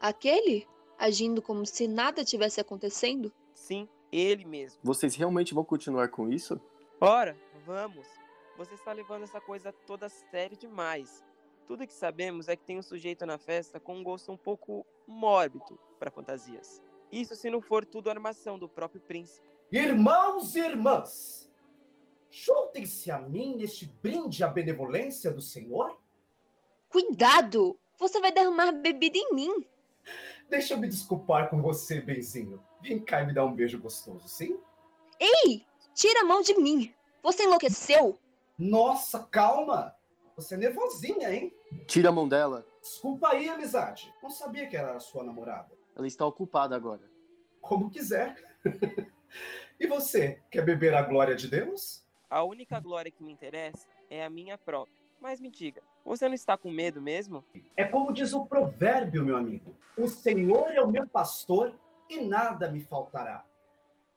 Aquele? 0.00 0.68
Agindo 0.98 1.40
como 1.40 1.64
se 1.64 1.88
nada 1.88 2.24
tivesse 2.24 2.60
acontecendo? 2.60 3.32
Sim, 3.54 3.88
ele 4.12 4.44
mesmo. 4.44 4.80
Vocês 4.82 5.14
realmente 5.14 5.54
vão 5.54 5.64
continuar 5.64 6.08
com 6.08 6.28
isso? 6.30 6.60
Ora, 7.00 7.36
vamos. 7.64 8.06
Você 8.56 8.74
está 8.74 8.92
levando 8.92 9.22
essa 9.22 9.40
coisa 9.40 9.72
toda 9.86 10.06
a 10.06 10.10
sério 10.10 10.56
demais. 10.56 11.24
Tudo 11.66 11.86
que 11.86 11.94
sabemos 11.94 12.48
é 12.48 12.56
que 12.56 12.64
tem 12.64 12.78
um 12.78 12.82
sujeito 12.82 13.24
na 13.24 13.38
festa 13.38 13.78
com 13.78 13.96
um 13.96 14.02
gosto 14.02 14.32
um 14.32 14.36
pouco 14.36 14.84
mórbido 15.06 15.78
para 15.98 16.10
fantasias. 16.10 16.82
Isso 17.10 17.34
se 17.34 17.48
não 17.48 17.60
for 17.60 17.84
tudo 17.84 18.10
armação 18.10 18.58
do 18.58 18.68
próprio 18.68 19.00
príncipe. 19.00 19.48
Irmãos 19.70 20.56
e 20.56 20.60
irmãs, 20.60 21.50
juntem-se 22.28 23.10
a 23.10 23.20
mim 23.20 23.56
neste 23.56 23.86
brinde 23.86 24.42
à 24.42 24.48
benevolência 24.48 25.30
do 25.30 25.40
Senhor. 25.40 25.98
Cuidado! 26.88 27.78
Você 27.98 28.20
vai 28.20 28.32
derramar 28.32 28.72
bebida 28.72 29.18
em 29.18 29.34
mim. 29.34 29.64
Deixa 30.48 30.74
eu 30.74 30.78
me 30.78 30.88
desculpar 30.88 31.50
com 31.50 31.62
você, 31.62 32.00
benzinho. 32.00 32.60
Vem 32.82 32.98
cá 32.98 33.22
e 33.22 33.26
me 33.26 33.34
dá 33.34 33.44
um 33.44 33.52
beijo 33.52 33.78
gostoso, 33.78 34.26
sim? 34.28 34.58
Ei! 35.18 35.66
Tira 35.94 36.20
a 36.20 36.24
mão 36.24 36.40
de 36.40 36.54
mim! 36.58 36.94
Você 37.22 37.44
enlouqueceu? 37.44 38.18
Nossa, 38.58 39.20
calma! 39.30 39.94
Você 40.36 40.54
é 40.54 40.58
nervosinha, 40.58 41.32
hein? 41.32 41.54
Tira 41.86 42.08
a 42.08 42.12
mão 42.12 42.26
dela. 42.26 42.66
Desculpa 42.80 43.28
aí, 43.28 43.48
amizade. 43.48 44.12
Não 44.22 44.30
sabia 44.30 44.66
que 44.66 44.76
era 44.76 44.96
a 44.96 45.00
sua 45.00 45.22
namorada. 45.22 45.68
Ela 45.94 46.06
está 46.06 46.24
ocupada 46.24 46.74
agora. 46.74 47.02
Como 47.60 47.90
quiser. 47.90 48.36
e 49.78 49.86
você, 49.86 50.40
quer 50.50 50.64
beber 50.64 50.94
a 50.94 51.02
glória 51.02 51.36
de 51.36 51.48
Deus? 51.48 52.02
A 52.30 52.42
única 52.42 52.80
glória 52.80 53.10
que 53.10 53.22
me 53.22 53.32
interessa 53.32 53.86
é 54.08 54.24
a 54.24 54.30
minha 54.30 54.56
própria. 54.56 54.94
Mas 55.20 55.38
me 55.38 55.50
diga, 55.50 55.82
você 56.02 56.26
não 56.26 56.34
está 56.34 56.56
com 56.56 56.70
medo 56.70 57.02
mesmo? 57.02 57.44
É 57.76 57.84
como 57.84 58.12
diz 58.12 58.32
o 58.32 58.46
provérbio, 58.46 59.24
meu 59.24 59.36
amigo: 59.36 59.76
O 59.98 60.08
Senhor 60.08 60.70
é 60.70 60.80
o 60.80 60.88
meu 60.88 61.06
pastor 61.06 61.74
e 62.10 62.20
nada 62.20 62.70
me 62.70 62.80
faltará. 62.80 63.46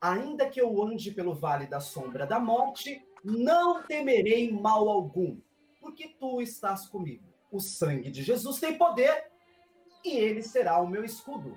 Ainda 0.00 0.50
que 0.50 0.60
eu 0.60 0.82
ande 0.82 1.12
pelo 1.12 1.34
vale 1.34 1.66
da 1.66 1.80
sombra 1.80 2.26
da 2.26 2.38
morte, 2.38 3.02
não 3.22 3.82
temerei 3.84 4.52
mal 4.52 4.88
algum, 4.88 5.40
porque 5.80 6.08
tu 6.08 6.42
estás 6.42 6.86
comigo. 6.86 7.24
O 7.50 7.60
sangue 7.60 8.10
de 8.10 8.22
Jesus 8.22 8.58
tem 8.58 8.76
poder 8.76 9.30
e 10.04 10.16
ele 10.18 10.42
será 10.42 10.78
o 10.80 10.88
meu 10.88 11.04
escudo. 11.04 11.56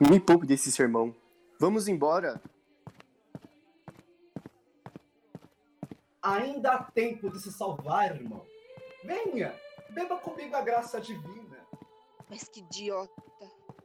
Me 0.00 0.18
poupe 0.18 0.44
desse 0.46 0.72
sermão. 0.72 1.14
Vamos 1.58 1.86
embora. 1.86 2.42
Ainda 6.20 6.72
há 6.72 6.82
tempo 6.82 7.30
de 7.30 7.40
se 7.40 7.52
salvar, 7.52 8.16
irmão. 8.16 8.44
Venha, 9.04 9.54
beba 9.90 10.16
comigo 10.16 10.56
a 10.56 10.60
graça 10.62 11.00
divina. 11.00 11.64
Mas 12.28 12.48
que 12.48 12.60
idiota. 12.60 13.22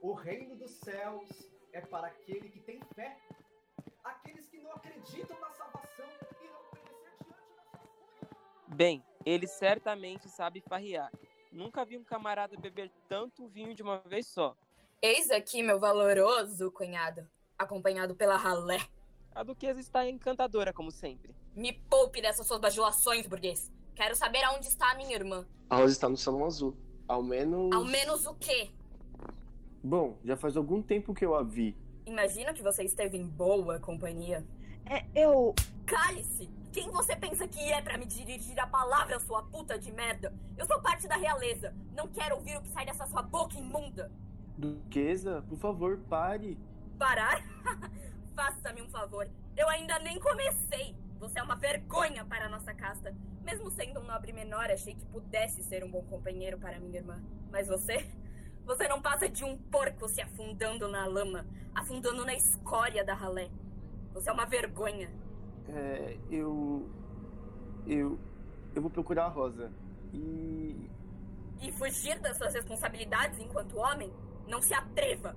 O 0.02 0.14
reino 0.14 0.56
dos 0.56 0.72
céus 0.72 1.49
é 1.74 1.82
para 1.82 2.08
aquele 2.08 2.50
que 2.50 2.60
tem 2.60 2.80
fé. 2.96 3.18
Aqueles 4.04 4.48
que 4.48 4.60
não 4.60 4.72
acreditam 4.72 5.40
na 5.40 5.50
salvação 5.52 6.06
irão 6.42 6.62
perecer 6.72 7.18
diante 7.24 7.54
da 8.70 8.76
Bem, 8.76 9.04
ele 9.26 9.48
certamente 9.48 10.30
sabe 10.30 10.62
farrear. 10.62 11.12
Nunca 11.52 11.84
vi 11.86 11.98
um 11.98 12.04
camarada 12.04 12.58
beber 12.58 12.92
tanto 13.08 13.48
vinho 13.48 13.74
de 13.74 13.82
uma 13.82 14.00
vez 14.00 14.28
só. 14.28 14.56
Eis 15.02 15.32
aqui 15.32 15.64
meu 15.64 15.80
valoroso 15.80 16.72
cunhado, 16.72 17.28
acompanhado 17.58 18.16
pela 18.16 18.36
ralé. 18.36 18.80
A 19.34 19.44
duquesa 19.44 19.80
está 19.80 20.08
encantadora, 20.08 20.74
como 20.74 20.92
sempre. 20.92 21.36
Me 21.56 21.74
poupe 21.74 22.22
dessas 22.22 22.48
suas 22.48 22.60
bajulações, 22.60 23.26
burguês. 23.28 23.72
Quero 23.96 24.16
saber 24.16 24.44
aonde 24.44 24.68
está 24.68 24.92
a 24.92 24.96
minha 24.96 25.16
irmã. 25.16 25.48
A 25.70 25.78
Rosa 25.78 25.94
está 25.94 26.10
no 26.10 26.18
salão 26.18 26.46
azul. 26.46 26.76
Ao 27.08 27.24
menos. 27.24 27.74
Ao 27.74 27.84
menos 27.84 28.26
o 28.26 28.36
quê? 28.36 28.72
Bom, 29.84 30.18
já 30.24 30.36
faz 30.36 30.58
algum 30.58 30.82
tempo 30.82 31.14
que 31.14 31.26
eu 31.26 31.36
a 31.36 31.44
vi. 31.44 31.76
Imagino 32.06 32.54
que 32.54 32.62
você 32.62 32.84
esteve 32.84 33.18
em 33.18 33.26
boa 33.26 33.80
companhia. 33.80 34.46
É, 34.86 35.06
eu. 35.16 35.54
Cale-se! 35.86 36.50
Quem 36.72 36.90
você 36.92 37.16
pensa 37.16 37.48
que 37.48 37.60
é 37.72 37.82
para 37.82 37.98
me 37.98 38.06
dirigir 38.06 38.60
a 38.60 38.68
palavra, 38.68 39.20
sua 39.20 39.42
puta 39.44 39.78
de 39.80 39.92
merda? 39.92 40.34
Eu 40.58 40.66
sou 40.66 40.80
parte 40.82 41.08
da 41.08 41.16
realeza. 41.16 41.74
Não 41.96 42.08
quero 42.08 42.36
ouvir 42.36 42.58
o 42.58 42.62
que 42.62 42.70
sai 42.70 42.86
dessa 42.86 43.08
sua 43.08 43.22
boca 43.22 43.58
imunda. 43.58 44.12
Duquesa, 44.58 45.44
por 45.48 45.58
favor, 45.58 45.98
pare. 46.10 46.58
Parar? 46.98 47.42
Faça-me 48.36 48.82
um 48.82 48.90
favor. 48.90 49.28
Eu 49.56 49.68
ainda 49.70 49.98
nem 50.00 50.20
comecei. 50.20 50.96
Você 51.20 51.40
é 51.40 51.44
uma 51.44 51.56
vergonha 51.56 52.24
para 52.26 52.46
a 52.46 52.50
nossa 52.50 52.74
casta. 52.74 53.16
Mesmo 53.44 53.72
sendo 53.72 54.00
um 54.00 54.04
nobre 54.04 54.32
menor, 54.32 54.70
achei 54.70 54.94
que 54.94 55.06
pudesse 55.06 55.64
ser 55.64 55.84
um 55.84 55.90
bom 55.90 56.04
companheiro 56.04 56.58
para 56.58 56.80
minha 56.80 56.98
irmã. 56.98 57.22
Mas 57.52 57.68
você? 57.68 58.06
Você 58.70 58.88
não 58.88 59.02
passa 59.02 59.28
de 59.28 59.44
um 59.44 59.58
porco 59.58 60.08
se 60.08 60.22
afundando 60.22 60.88
na 60.88 61.08
lama, 61.08 61.44
afundando 61.74 62.24
na 62.24 62.36
escória 62.36 63.04
da 63.04 63.16
ralé. 63.16 63.50
Você 64.14 64.30
é 64.30 64.32
uma 64.32 64.46
vergonha. 64.46 65.12
É, 65.68 66.16
eu. 66.30 66.88
Eu. 67.88 68.20
Eu 68.76 68.82
vou 68.84 68.92
procurar 68.92 69.26
a 69.26 69.28
Rosa. 69.28 69.74
E. 70.14 70.88
E 71.60 71.72
fugir 71.72 72.20
das 72.20 72.38
suas 72.38 72.54
responsabilidades 72.54 73.40
enquanto 73.40 73.76
homem? 73.76 74.14
Não 74.48 74.62
se 74.62 74.76
atreva! 74.76 75.36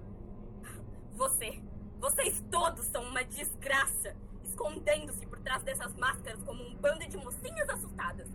Você. 1.14 1.58
Vocês 2.00 2.44
todos 2.50 2.84
são 2.84 3.02
uma 3.02 3.24
desgraça! 3.24 4.14
Escondendo-se 4.44 5.26
por 5.26 5.38
trás 5.38 5.62
dessas 5.62 5.96
máscaras 5.96 6.42
como 6.44 6.62
um 6.62 6.76
bando 6.76 7.08
de 7.08 7.16
mocinhas 7.16 7.66
assustadas, 7.70 8.28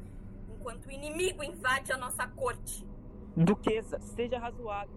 enquanto 0.49 0.87
o 0.87 0.91
inimigo 0.91 1.43
invade 1.43 1.91
a 1.91 1.97
nossa 1.97 2.27
corte. 2.29 2.83
Duquesa, 3.37 3.99
seja 3.99 4.39
razoável. 4.39 4.95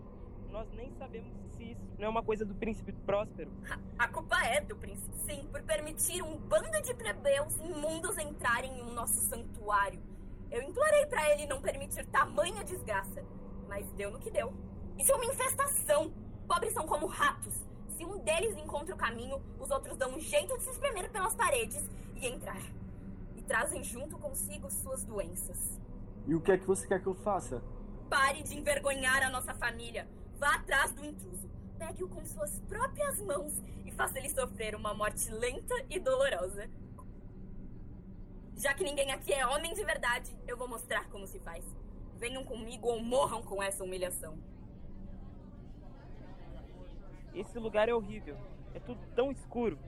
Nós 0.50 0.66
nem 0.72 0.90
sabemos 0.98 1.30
se 1.58 1.72
isso 1.72 1.80
não 1.98 2.06
é 2.06 2.08
uma 2.08 2.22
coisa 2.22 2.42
do 2.42 2.54
príncipe 2.54 2.90
próspero. 3.04 3.50
A 3.98 4.08
culpa 4.08 4.42
é 4.46 4.62
do 4.62 4.74
príncipe, 4.76 5.14
sim, 5.26 5.46
por 5.52 5.62
permitir 5.62 6.22
um 6.22 6.38
bando 6.38 6.80
de 6.80 6.94
plebeus 6.94 7.54
imundos 7.56 8.16
entrarem 8.16 8.78
em 8.78 8.82
um 8.82 8.94
nosso 8.94 9.20
santuário. 9.20 10.00
Eu 10.50 10.62
implorei 10.62 11.04
para 11.04 11.30
ele 11.34 11.46
não 11.46 11.60
permitir 11.60 12.06
tamanha 12.06 12.64
desgraça, 12.64 13.22
mas 13.68 13.86
deu 13.92 14.10
no 14.10 14.18
que 14.18 14.30
deu. 14.30 14.54
Isso 14.98 15.12
é 15.12 15.14
uma 15.14 15.26
infestação. 15.26 16.10
Pobres 16.48 16.72
são 16.72 16.86
como 16.86 17.04
ratos. 17.04 17.52
Se 17.90 18.06
um 18.06 18.20
deles 18.20 18.56
encontra 18.56 18.94
o 18.94 18.98
caminho, 18.98 19.38
os 19.60 19.70
outros 19.70 19.98
dão 19.98 20.14
um 20.14 20.18
jeito 20.18 20.56
de 20.56 20.64
se 20.64 20.70
espremer 20.70 21.10
pelas 21.10 21.34
paredes 21.34 21.86
e 22.16 22.26
entrar. 22.26 22.62
E 23.36 23.42
trazem 23.42 23.84
junto 23.84 24.16
consigo 24.16 24.70
suas 24.70 25.04
doenças. 25.04 25.78
E 26.26 26.34
o 26.34 26.40
que 26.40 26.52
é 26.52 26.56
que 26.56 26.66
você 26.66 26.86
quer 26.86 27.02
que 27.02 27.06
eu 27.06 27.14
faça? 27.14 27.62
Pare 28.10 28.42
de 28.42 28.58
envergonhar 28.58 29.22
a 29.22 29.30
nossa 29.30 29.54
família. 29.54 30.08
Vá 30.36 30.56
atrás 30.56 30.92
do 30.92 31.04
intruso. 31.04 31.48
Pegue-o 31.78 32.08
com 32.08 32.24
suas 32.26 32.58
próprias 32.68 33.20
mãos 33.20 33.52
e 33.86 33.92
faça 33.92 34.18
ele 34.18 34.28
sofrer 34.28 34.74
uma 34.74 34.92
morte 34.92 35.30
lenta 35.30 35.74
e 35.88 36.00
dolorosa. 36.00 36.68
Já 38.56 38.74
que 38.74 38.82
ninguém 38.82 39.12
aqui 39.12 39.32
é 39.32 39.46
homem 39.46 39.72
de 39.72 39.84
verdade, 39.84 40.36
eu 40.46 40.56
vou 40.56 40.66
mostrar 40.66 41.08
como 41.08 41.24
se 41.26 41.38
faz. 41.38 41.64
Venham 42.16 42.44
comigo 42.44 42.88
ou 42.88 43.00
morram 43.00 43.42
com 43.42 43.62
essa 43.62 43.84
humilhação. 43.84 44.36
Esse 47.32 47.58
lugar 47.60 47.88
é 47.88 47.94
horrível. 47.94 48.36
É 48.74 48.80
tudo 48.80 49.00
tão 49.14 49.30
escuro. 49.30 49.78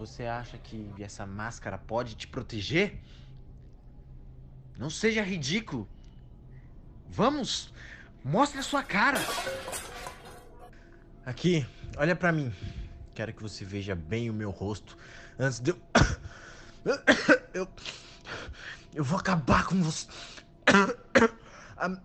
Você 0.00 0.24
acha 0.24 0.56
que 0.56 0.90
essa 0.98 1.26
máscara 1.26 1.76
pode 1.76 2.14
te 2.14 2.26
proteger? 2.26 2.98
Não 4.78 4.88
seja 4.88 5.22
ridículo. 5.22 5.86
Vamos, 7.06 7.70
mostre 8.24 8.60
a 8.60 8.62
sua 8.62 8.82
cara. 8.82 9.18
Aqui, 11.26 11.66
olha 11.98 12.16
pra 12.16 12.32
mim. 12.32 12.50
Quero 13.14 13.34
que 13.34 13.42
você 13.42 13.62
veja 13.62 13.94
bem 13.94 14.30
o 14.30 14.32
meu 14.32 14.50
rosto 14.50 14.96
antes 15.38 15.60
de 15.60 15.72
eu 15.72 15.82
Eu. 17.52 17.68
Eu 18.94 19.04
vou 19.04 19.18
acabar 19.18 19.66
com 19.66 19.82
você. 19.82 20.06
A, 21.76 22.00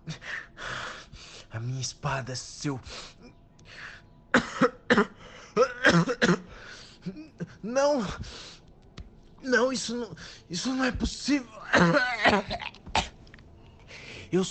a 1.50 1.60
minha 1.60 1.80
espada, 1.80 2.36
seu. 2.36 2.78
Não! 7.66 8.00
Não, 9.42 9.72
isso 9.72 9.96
não. 9.96 10.16
Isso 10.48 10.72
não 10.72 10.84
é 10.84 10.92
possível. 10.92 11.50
Eu. 14.30 14.42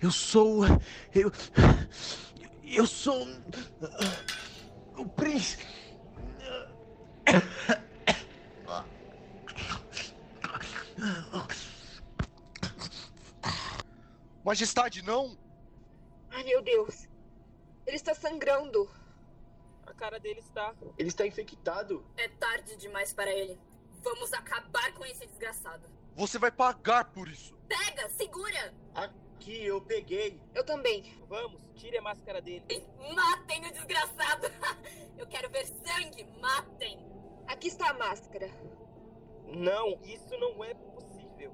Eu 0.00 0.10
sou. 0.10 0.64
Eu. 1.14 1.30
Eu 2.64 2.86
sou. 2.86 3.28
O 4.96 5.06
príncipe. 5.06 5.66
Majestade, 14.44 15.02
não! 15.02 15.36
Ai, 16.30 16.44
meu 16.44 16.62
Deus. 16.62 17.06
Ele 17.86 17.96
está 17.96 18.14
sangrando. 18.14 18.88
A 19.86 19.94
cara 19.94 20.18
dele 20.18 20.40
está. 20.40 20.74
Ele 20.98 21.08
está 21.08 21.26
infectado. 21.26 22.04
É 22.16 22.28
tarde 22.28 22.76
demais 22.76 23.12
para 23.12 23.32
ele. 23.32 23.58
Vamos 24.02 24.32
acabar 24.32 24.92
com 24.94 25.04
esse 25.04 25.26
desgraçado. 25.26 25.88
Você 26.14 26.38
vai 26.38 26.50
pagar 26.50 27.10
por 27.12 27.28
isso! 27.28 27.54
Pega, 27.66 28.08
segura! 28.10 28.74
Aqui, 28.94 29.64
eu 29.64 29.80
peguei. 29.80 30.40
Eu 30.54 30.64
também. 30.64 31.02
Vamos, 31.28 31.60
tire 31.74 31.98
a 31.98 32.02
máscara 32.02 32.40
dele. 32.40 32.64
E 32.68 33.14
matem 33.14 33.66
o 33.66 33.72
desgraçado! 33.72 34.46
Eu 35.18 35.26
quero 35.26 35.48
ver 35.50 35.66
sangue! 35.66 36.24
Matem! 36.40 36.98
Aqui 37.46 37.68
está 37.68 37.90
a 37.90 37.94
máscara. 37.94 38.48
Não, 39.46 40.00
isso 40.02 40.36
não 40.38 40.62
é 40.64 40.74
possível. 40.74 41.52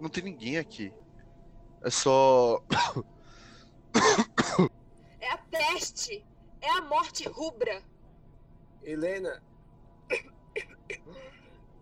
Não 0.00 0.08
tem 0.08 0.24
ninguém 0.24 0.58
aqui. 0.58 0.92
É 1.82 1.90
só. 1.90 2.62
É 5.20 5.30
a 5.30 5.38
peste. 5.38 6.24
É 6.66 6.70
a 6.70 6.80
morte 6.80 7.28
rubra. 7.28 7.80
Helena. 8.82 9.40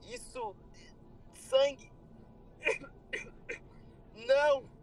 Isso. 0.06 0.54
Sangue. 1.32 1.90
Não! 4.14 4.73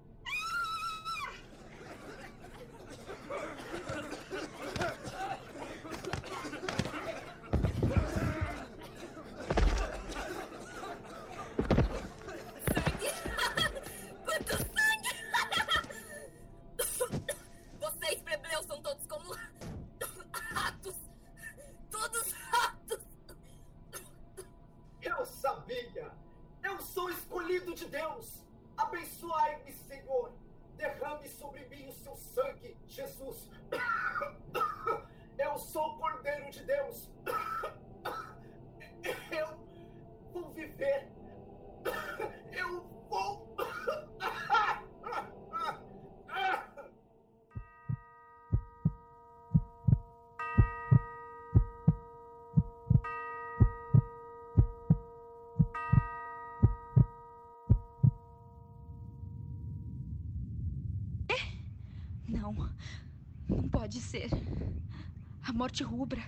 A 65.51 65.53
morte 65.53 65.83
rubra. 65.83 66.23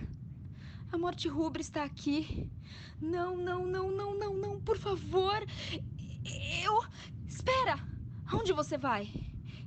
A 0.92 0.98
morte 0.98 1.28
rubra 1.28 1.62
está 1.62 1.82
aqui. 1.82 2.46
Não, 3.00 3.38
não, 3.38 3.64
não, 3.66 3.90
não, 3.90 4.14
não, 4.18 4.34
não, 4.34 4.60
por 4.60 4.76
favor. 4.76 5.42
Eu. 6.62 6.84
Espera! 7.26 7.76
Aonde 8.26 8.52
você 8.52 8.76
vai? 8.76 9.10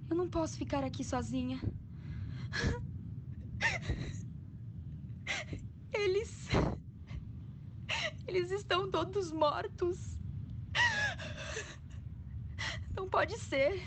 Eu 0.08 0.16
não 0.16 0.30
posso 0.30 0.60
ficar 0.60 0.84
aqui 0.84 1.04
sozinha. 1.04 1.60
Eles. 5.92 6.50
Eles 8.28 8.52
estão 8.52 8.92
todos 8.92 9.32
mortos. 9.32 10.20
Não 12.96 13.10
pode 13.10 13.36
ser. 13.40 13.82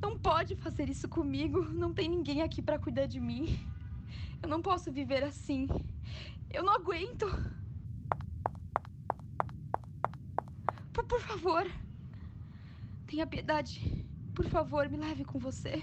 Não 0.00 0.18
pode 0.18 0.56
fazer 0.56 0.90
isso 0.90 1.08
comigo. 1.08 1.62
Não 1.62 1.94
tem 1.94 2.08
ninguém 2.08 2.42
aqui 2.42 2.60
para 2.60 2.76
cuidar 2.76 3.06
de 3.06 3.20
mim. 3.20 3.72
Eu 4.42 4.48
não 4.48 4.60
posso 4.60 4.92
viver 4.92 5.22
assim. 5.24 5.68
Eu 6.50 6.62
não 6.62 6.74
aguento. 6.74 7.26
Por, 10.92 11.04
por 11.04 11.20
favor. 11.20 11.66
Tenha 13.06 13.26
piedade. 13.26 14.06
Por 14.34 14.46
favor, 14.46 14.88
me 14.88 14.96
leve 14.96 15.24
com 15.24 15.38
você. 15.38 15.82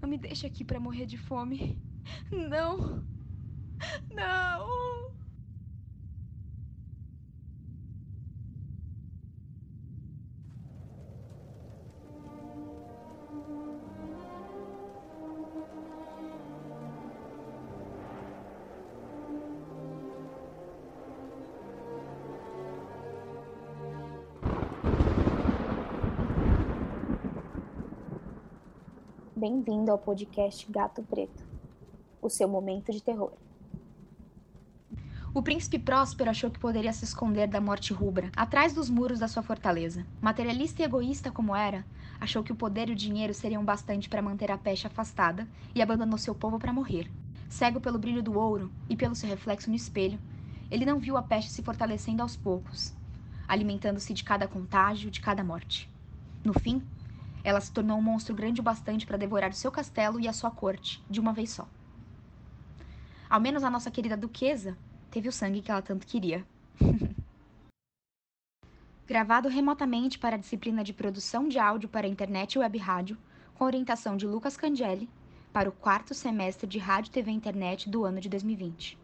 Não 0.00 0.08
me 0.08 0.16
deixe 0.16 0.46
aqui 0.46 0.64
para 0.64 0.80
morrer 0.80 1.06
de 1.06 1.18
fome. 1.18 1.78
Não. 2.30 3.04
Não. 4.10 4.89
Bem-vindo 29.52 29.90
ao 29.90 29.98
podcast 29.98 30.64
Gato 30.70 31.02
Preto, 31.02 31.44
o 32.22 32.30
seu 32.30 32.48
momento 32.48 32.92
de 32.92 33.02
terror. 33.02 33.32
O 35.34 35.42
príncipe 35.42 35.76
Próspero 35.76 36.30
achou 36.30 36.52
que 36.52 36.60
poderia 36.60 36.92
se 36.92 37.04
esconder 37.04 37.48
da 37.48 37.60
morte 37.60 37.92
rubra, 37.92 38.30
atrás 38.36 38.72
dos 38.72 38.88
muros 38.88 39.18
da 39.18 39.26
sua 39.26 39.42
fortaleza. 39.42 40.06
Materialista 40.20 40.82
e 40.82 40.84
egoísta 40.84 41.32
como 41.32 41.52
era, 41.56 41.84
achou 42.20 42.44
que 42.44 42.52
o 42.52 42.54
poder 42.54 42.90
e 42.90 42.92
o 42.92 42.96
dinheiro 42.96 43.34
seriam 43.34 43.64
bastante 43.64 44.08
para 44.08 44.22
manter 44.22 44.52
a 44.52 44.56
peste 44.56 44.86
afastada 44.86 45.48
e 45.74 45.82
abandonou 45.82 46.16
seu 46.16 46.32
povo 46.32 46.56
para 46.56 46.72
morrer. 46.72 47.10
Cego 47.48 47.80
pelo 47.80 47.98
brilho 47.98 48.22
do 48.22 48.38
ouro 48.38 48.70
e 48.88 48.94
pelo 48.94 49.16
seu 49.16 49.28
reflexo 49.28 49.68
no 49.68 49.74
espelho, 49.74 50.20
ele 50.70 50.86
não 50.86 51.00
viu 51.00 51.16
a 51.16 51.22
peste 51.22 51.50
se 51.50 51.60
fortalecendo 51.60 52.22
aos 52.22 52.36
poucos, 52.36 52.94
alimentando-se 53.48 54.14
de 54.14 54.22
cada 54.22 54.46
contágio, 54.46 55.10
de 55.10 55.20
cada 55.20 55.42
morte. 55.42 55.90
No 56.44 56.52
fim, 56.52 56.80
ela 57.42 57.60
se 57.60 57.72
tornou 57.72 57.98
um 57.98 58.02
monstro 58.02 58.34
grande 58.34 58.60
o 58.60 58.64
bastante 58.64 59.06
para 59.06 59.16
devorar 59.16 59.50
o 59.50 59.54
seu 59.54 59.70
castelo 59.72 60.20
e 60.20 60.28
a 60.28 60.32
sua 60.32 60.50
corte, 60.50 61.02
de 61.08 61.20
uma 61.20 61.32
vez 61.32 61.50
só. 61.50 61.68
Ao 63.28 63.40
menos 63.40 63.64
a 63.64 63.70
nossa 63.70 63.90
querida 63.90 64.16
duquesa 64.16 64.76
teve 65.10 65.28
o 65.28 65.32
sangue 65.32 65.62
que 65.62 65.70
ela 65.70 65.82
tanto 65.82 66.06
queria. 66.06 66.44
Gravado 69.06 69.48
remotamente 69.48 70.18
para 70.18 70.36
a 70.36 70.38
disciplina 70.38 70.84
de 70.84 70.92
produção 70.92 71.48
de 71.48 71.58
áudio 71.58 71.88
para 71.88 72.06
internet 72.06 72.54
e 72.54 72.58
web 72.58 72.78
rádio, 72.78 73.18
com 73.54 73.64
orientação 73.64 74.16
de 74.16 74.26
Lucas 74.26 74.56
Cangelli, 74.56 75.10
para 75.52 75.68
o 75.68 75.72
quarto 75.72 76.14
semestre 76.14 76.66
de 76.66 76.78
Rádio 76.78 77.10
TV 77.10 77.30
e 77.30 77.34
Internet 77.34 77.90
do 77.90 78.04
ano 78.04 78.20
de 78.20 78.28
2020. 78.28 78.99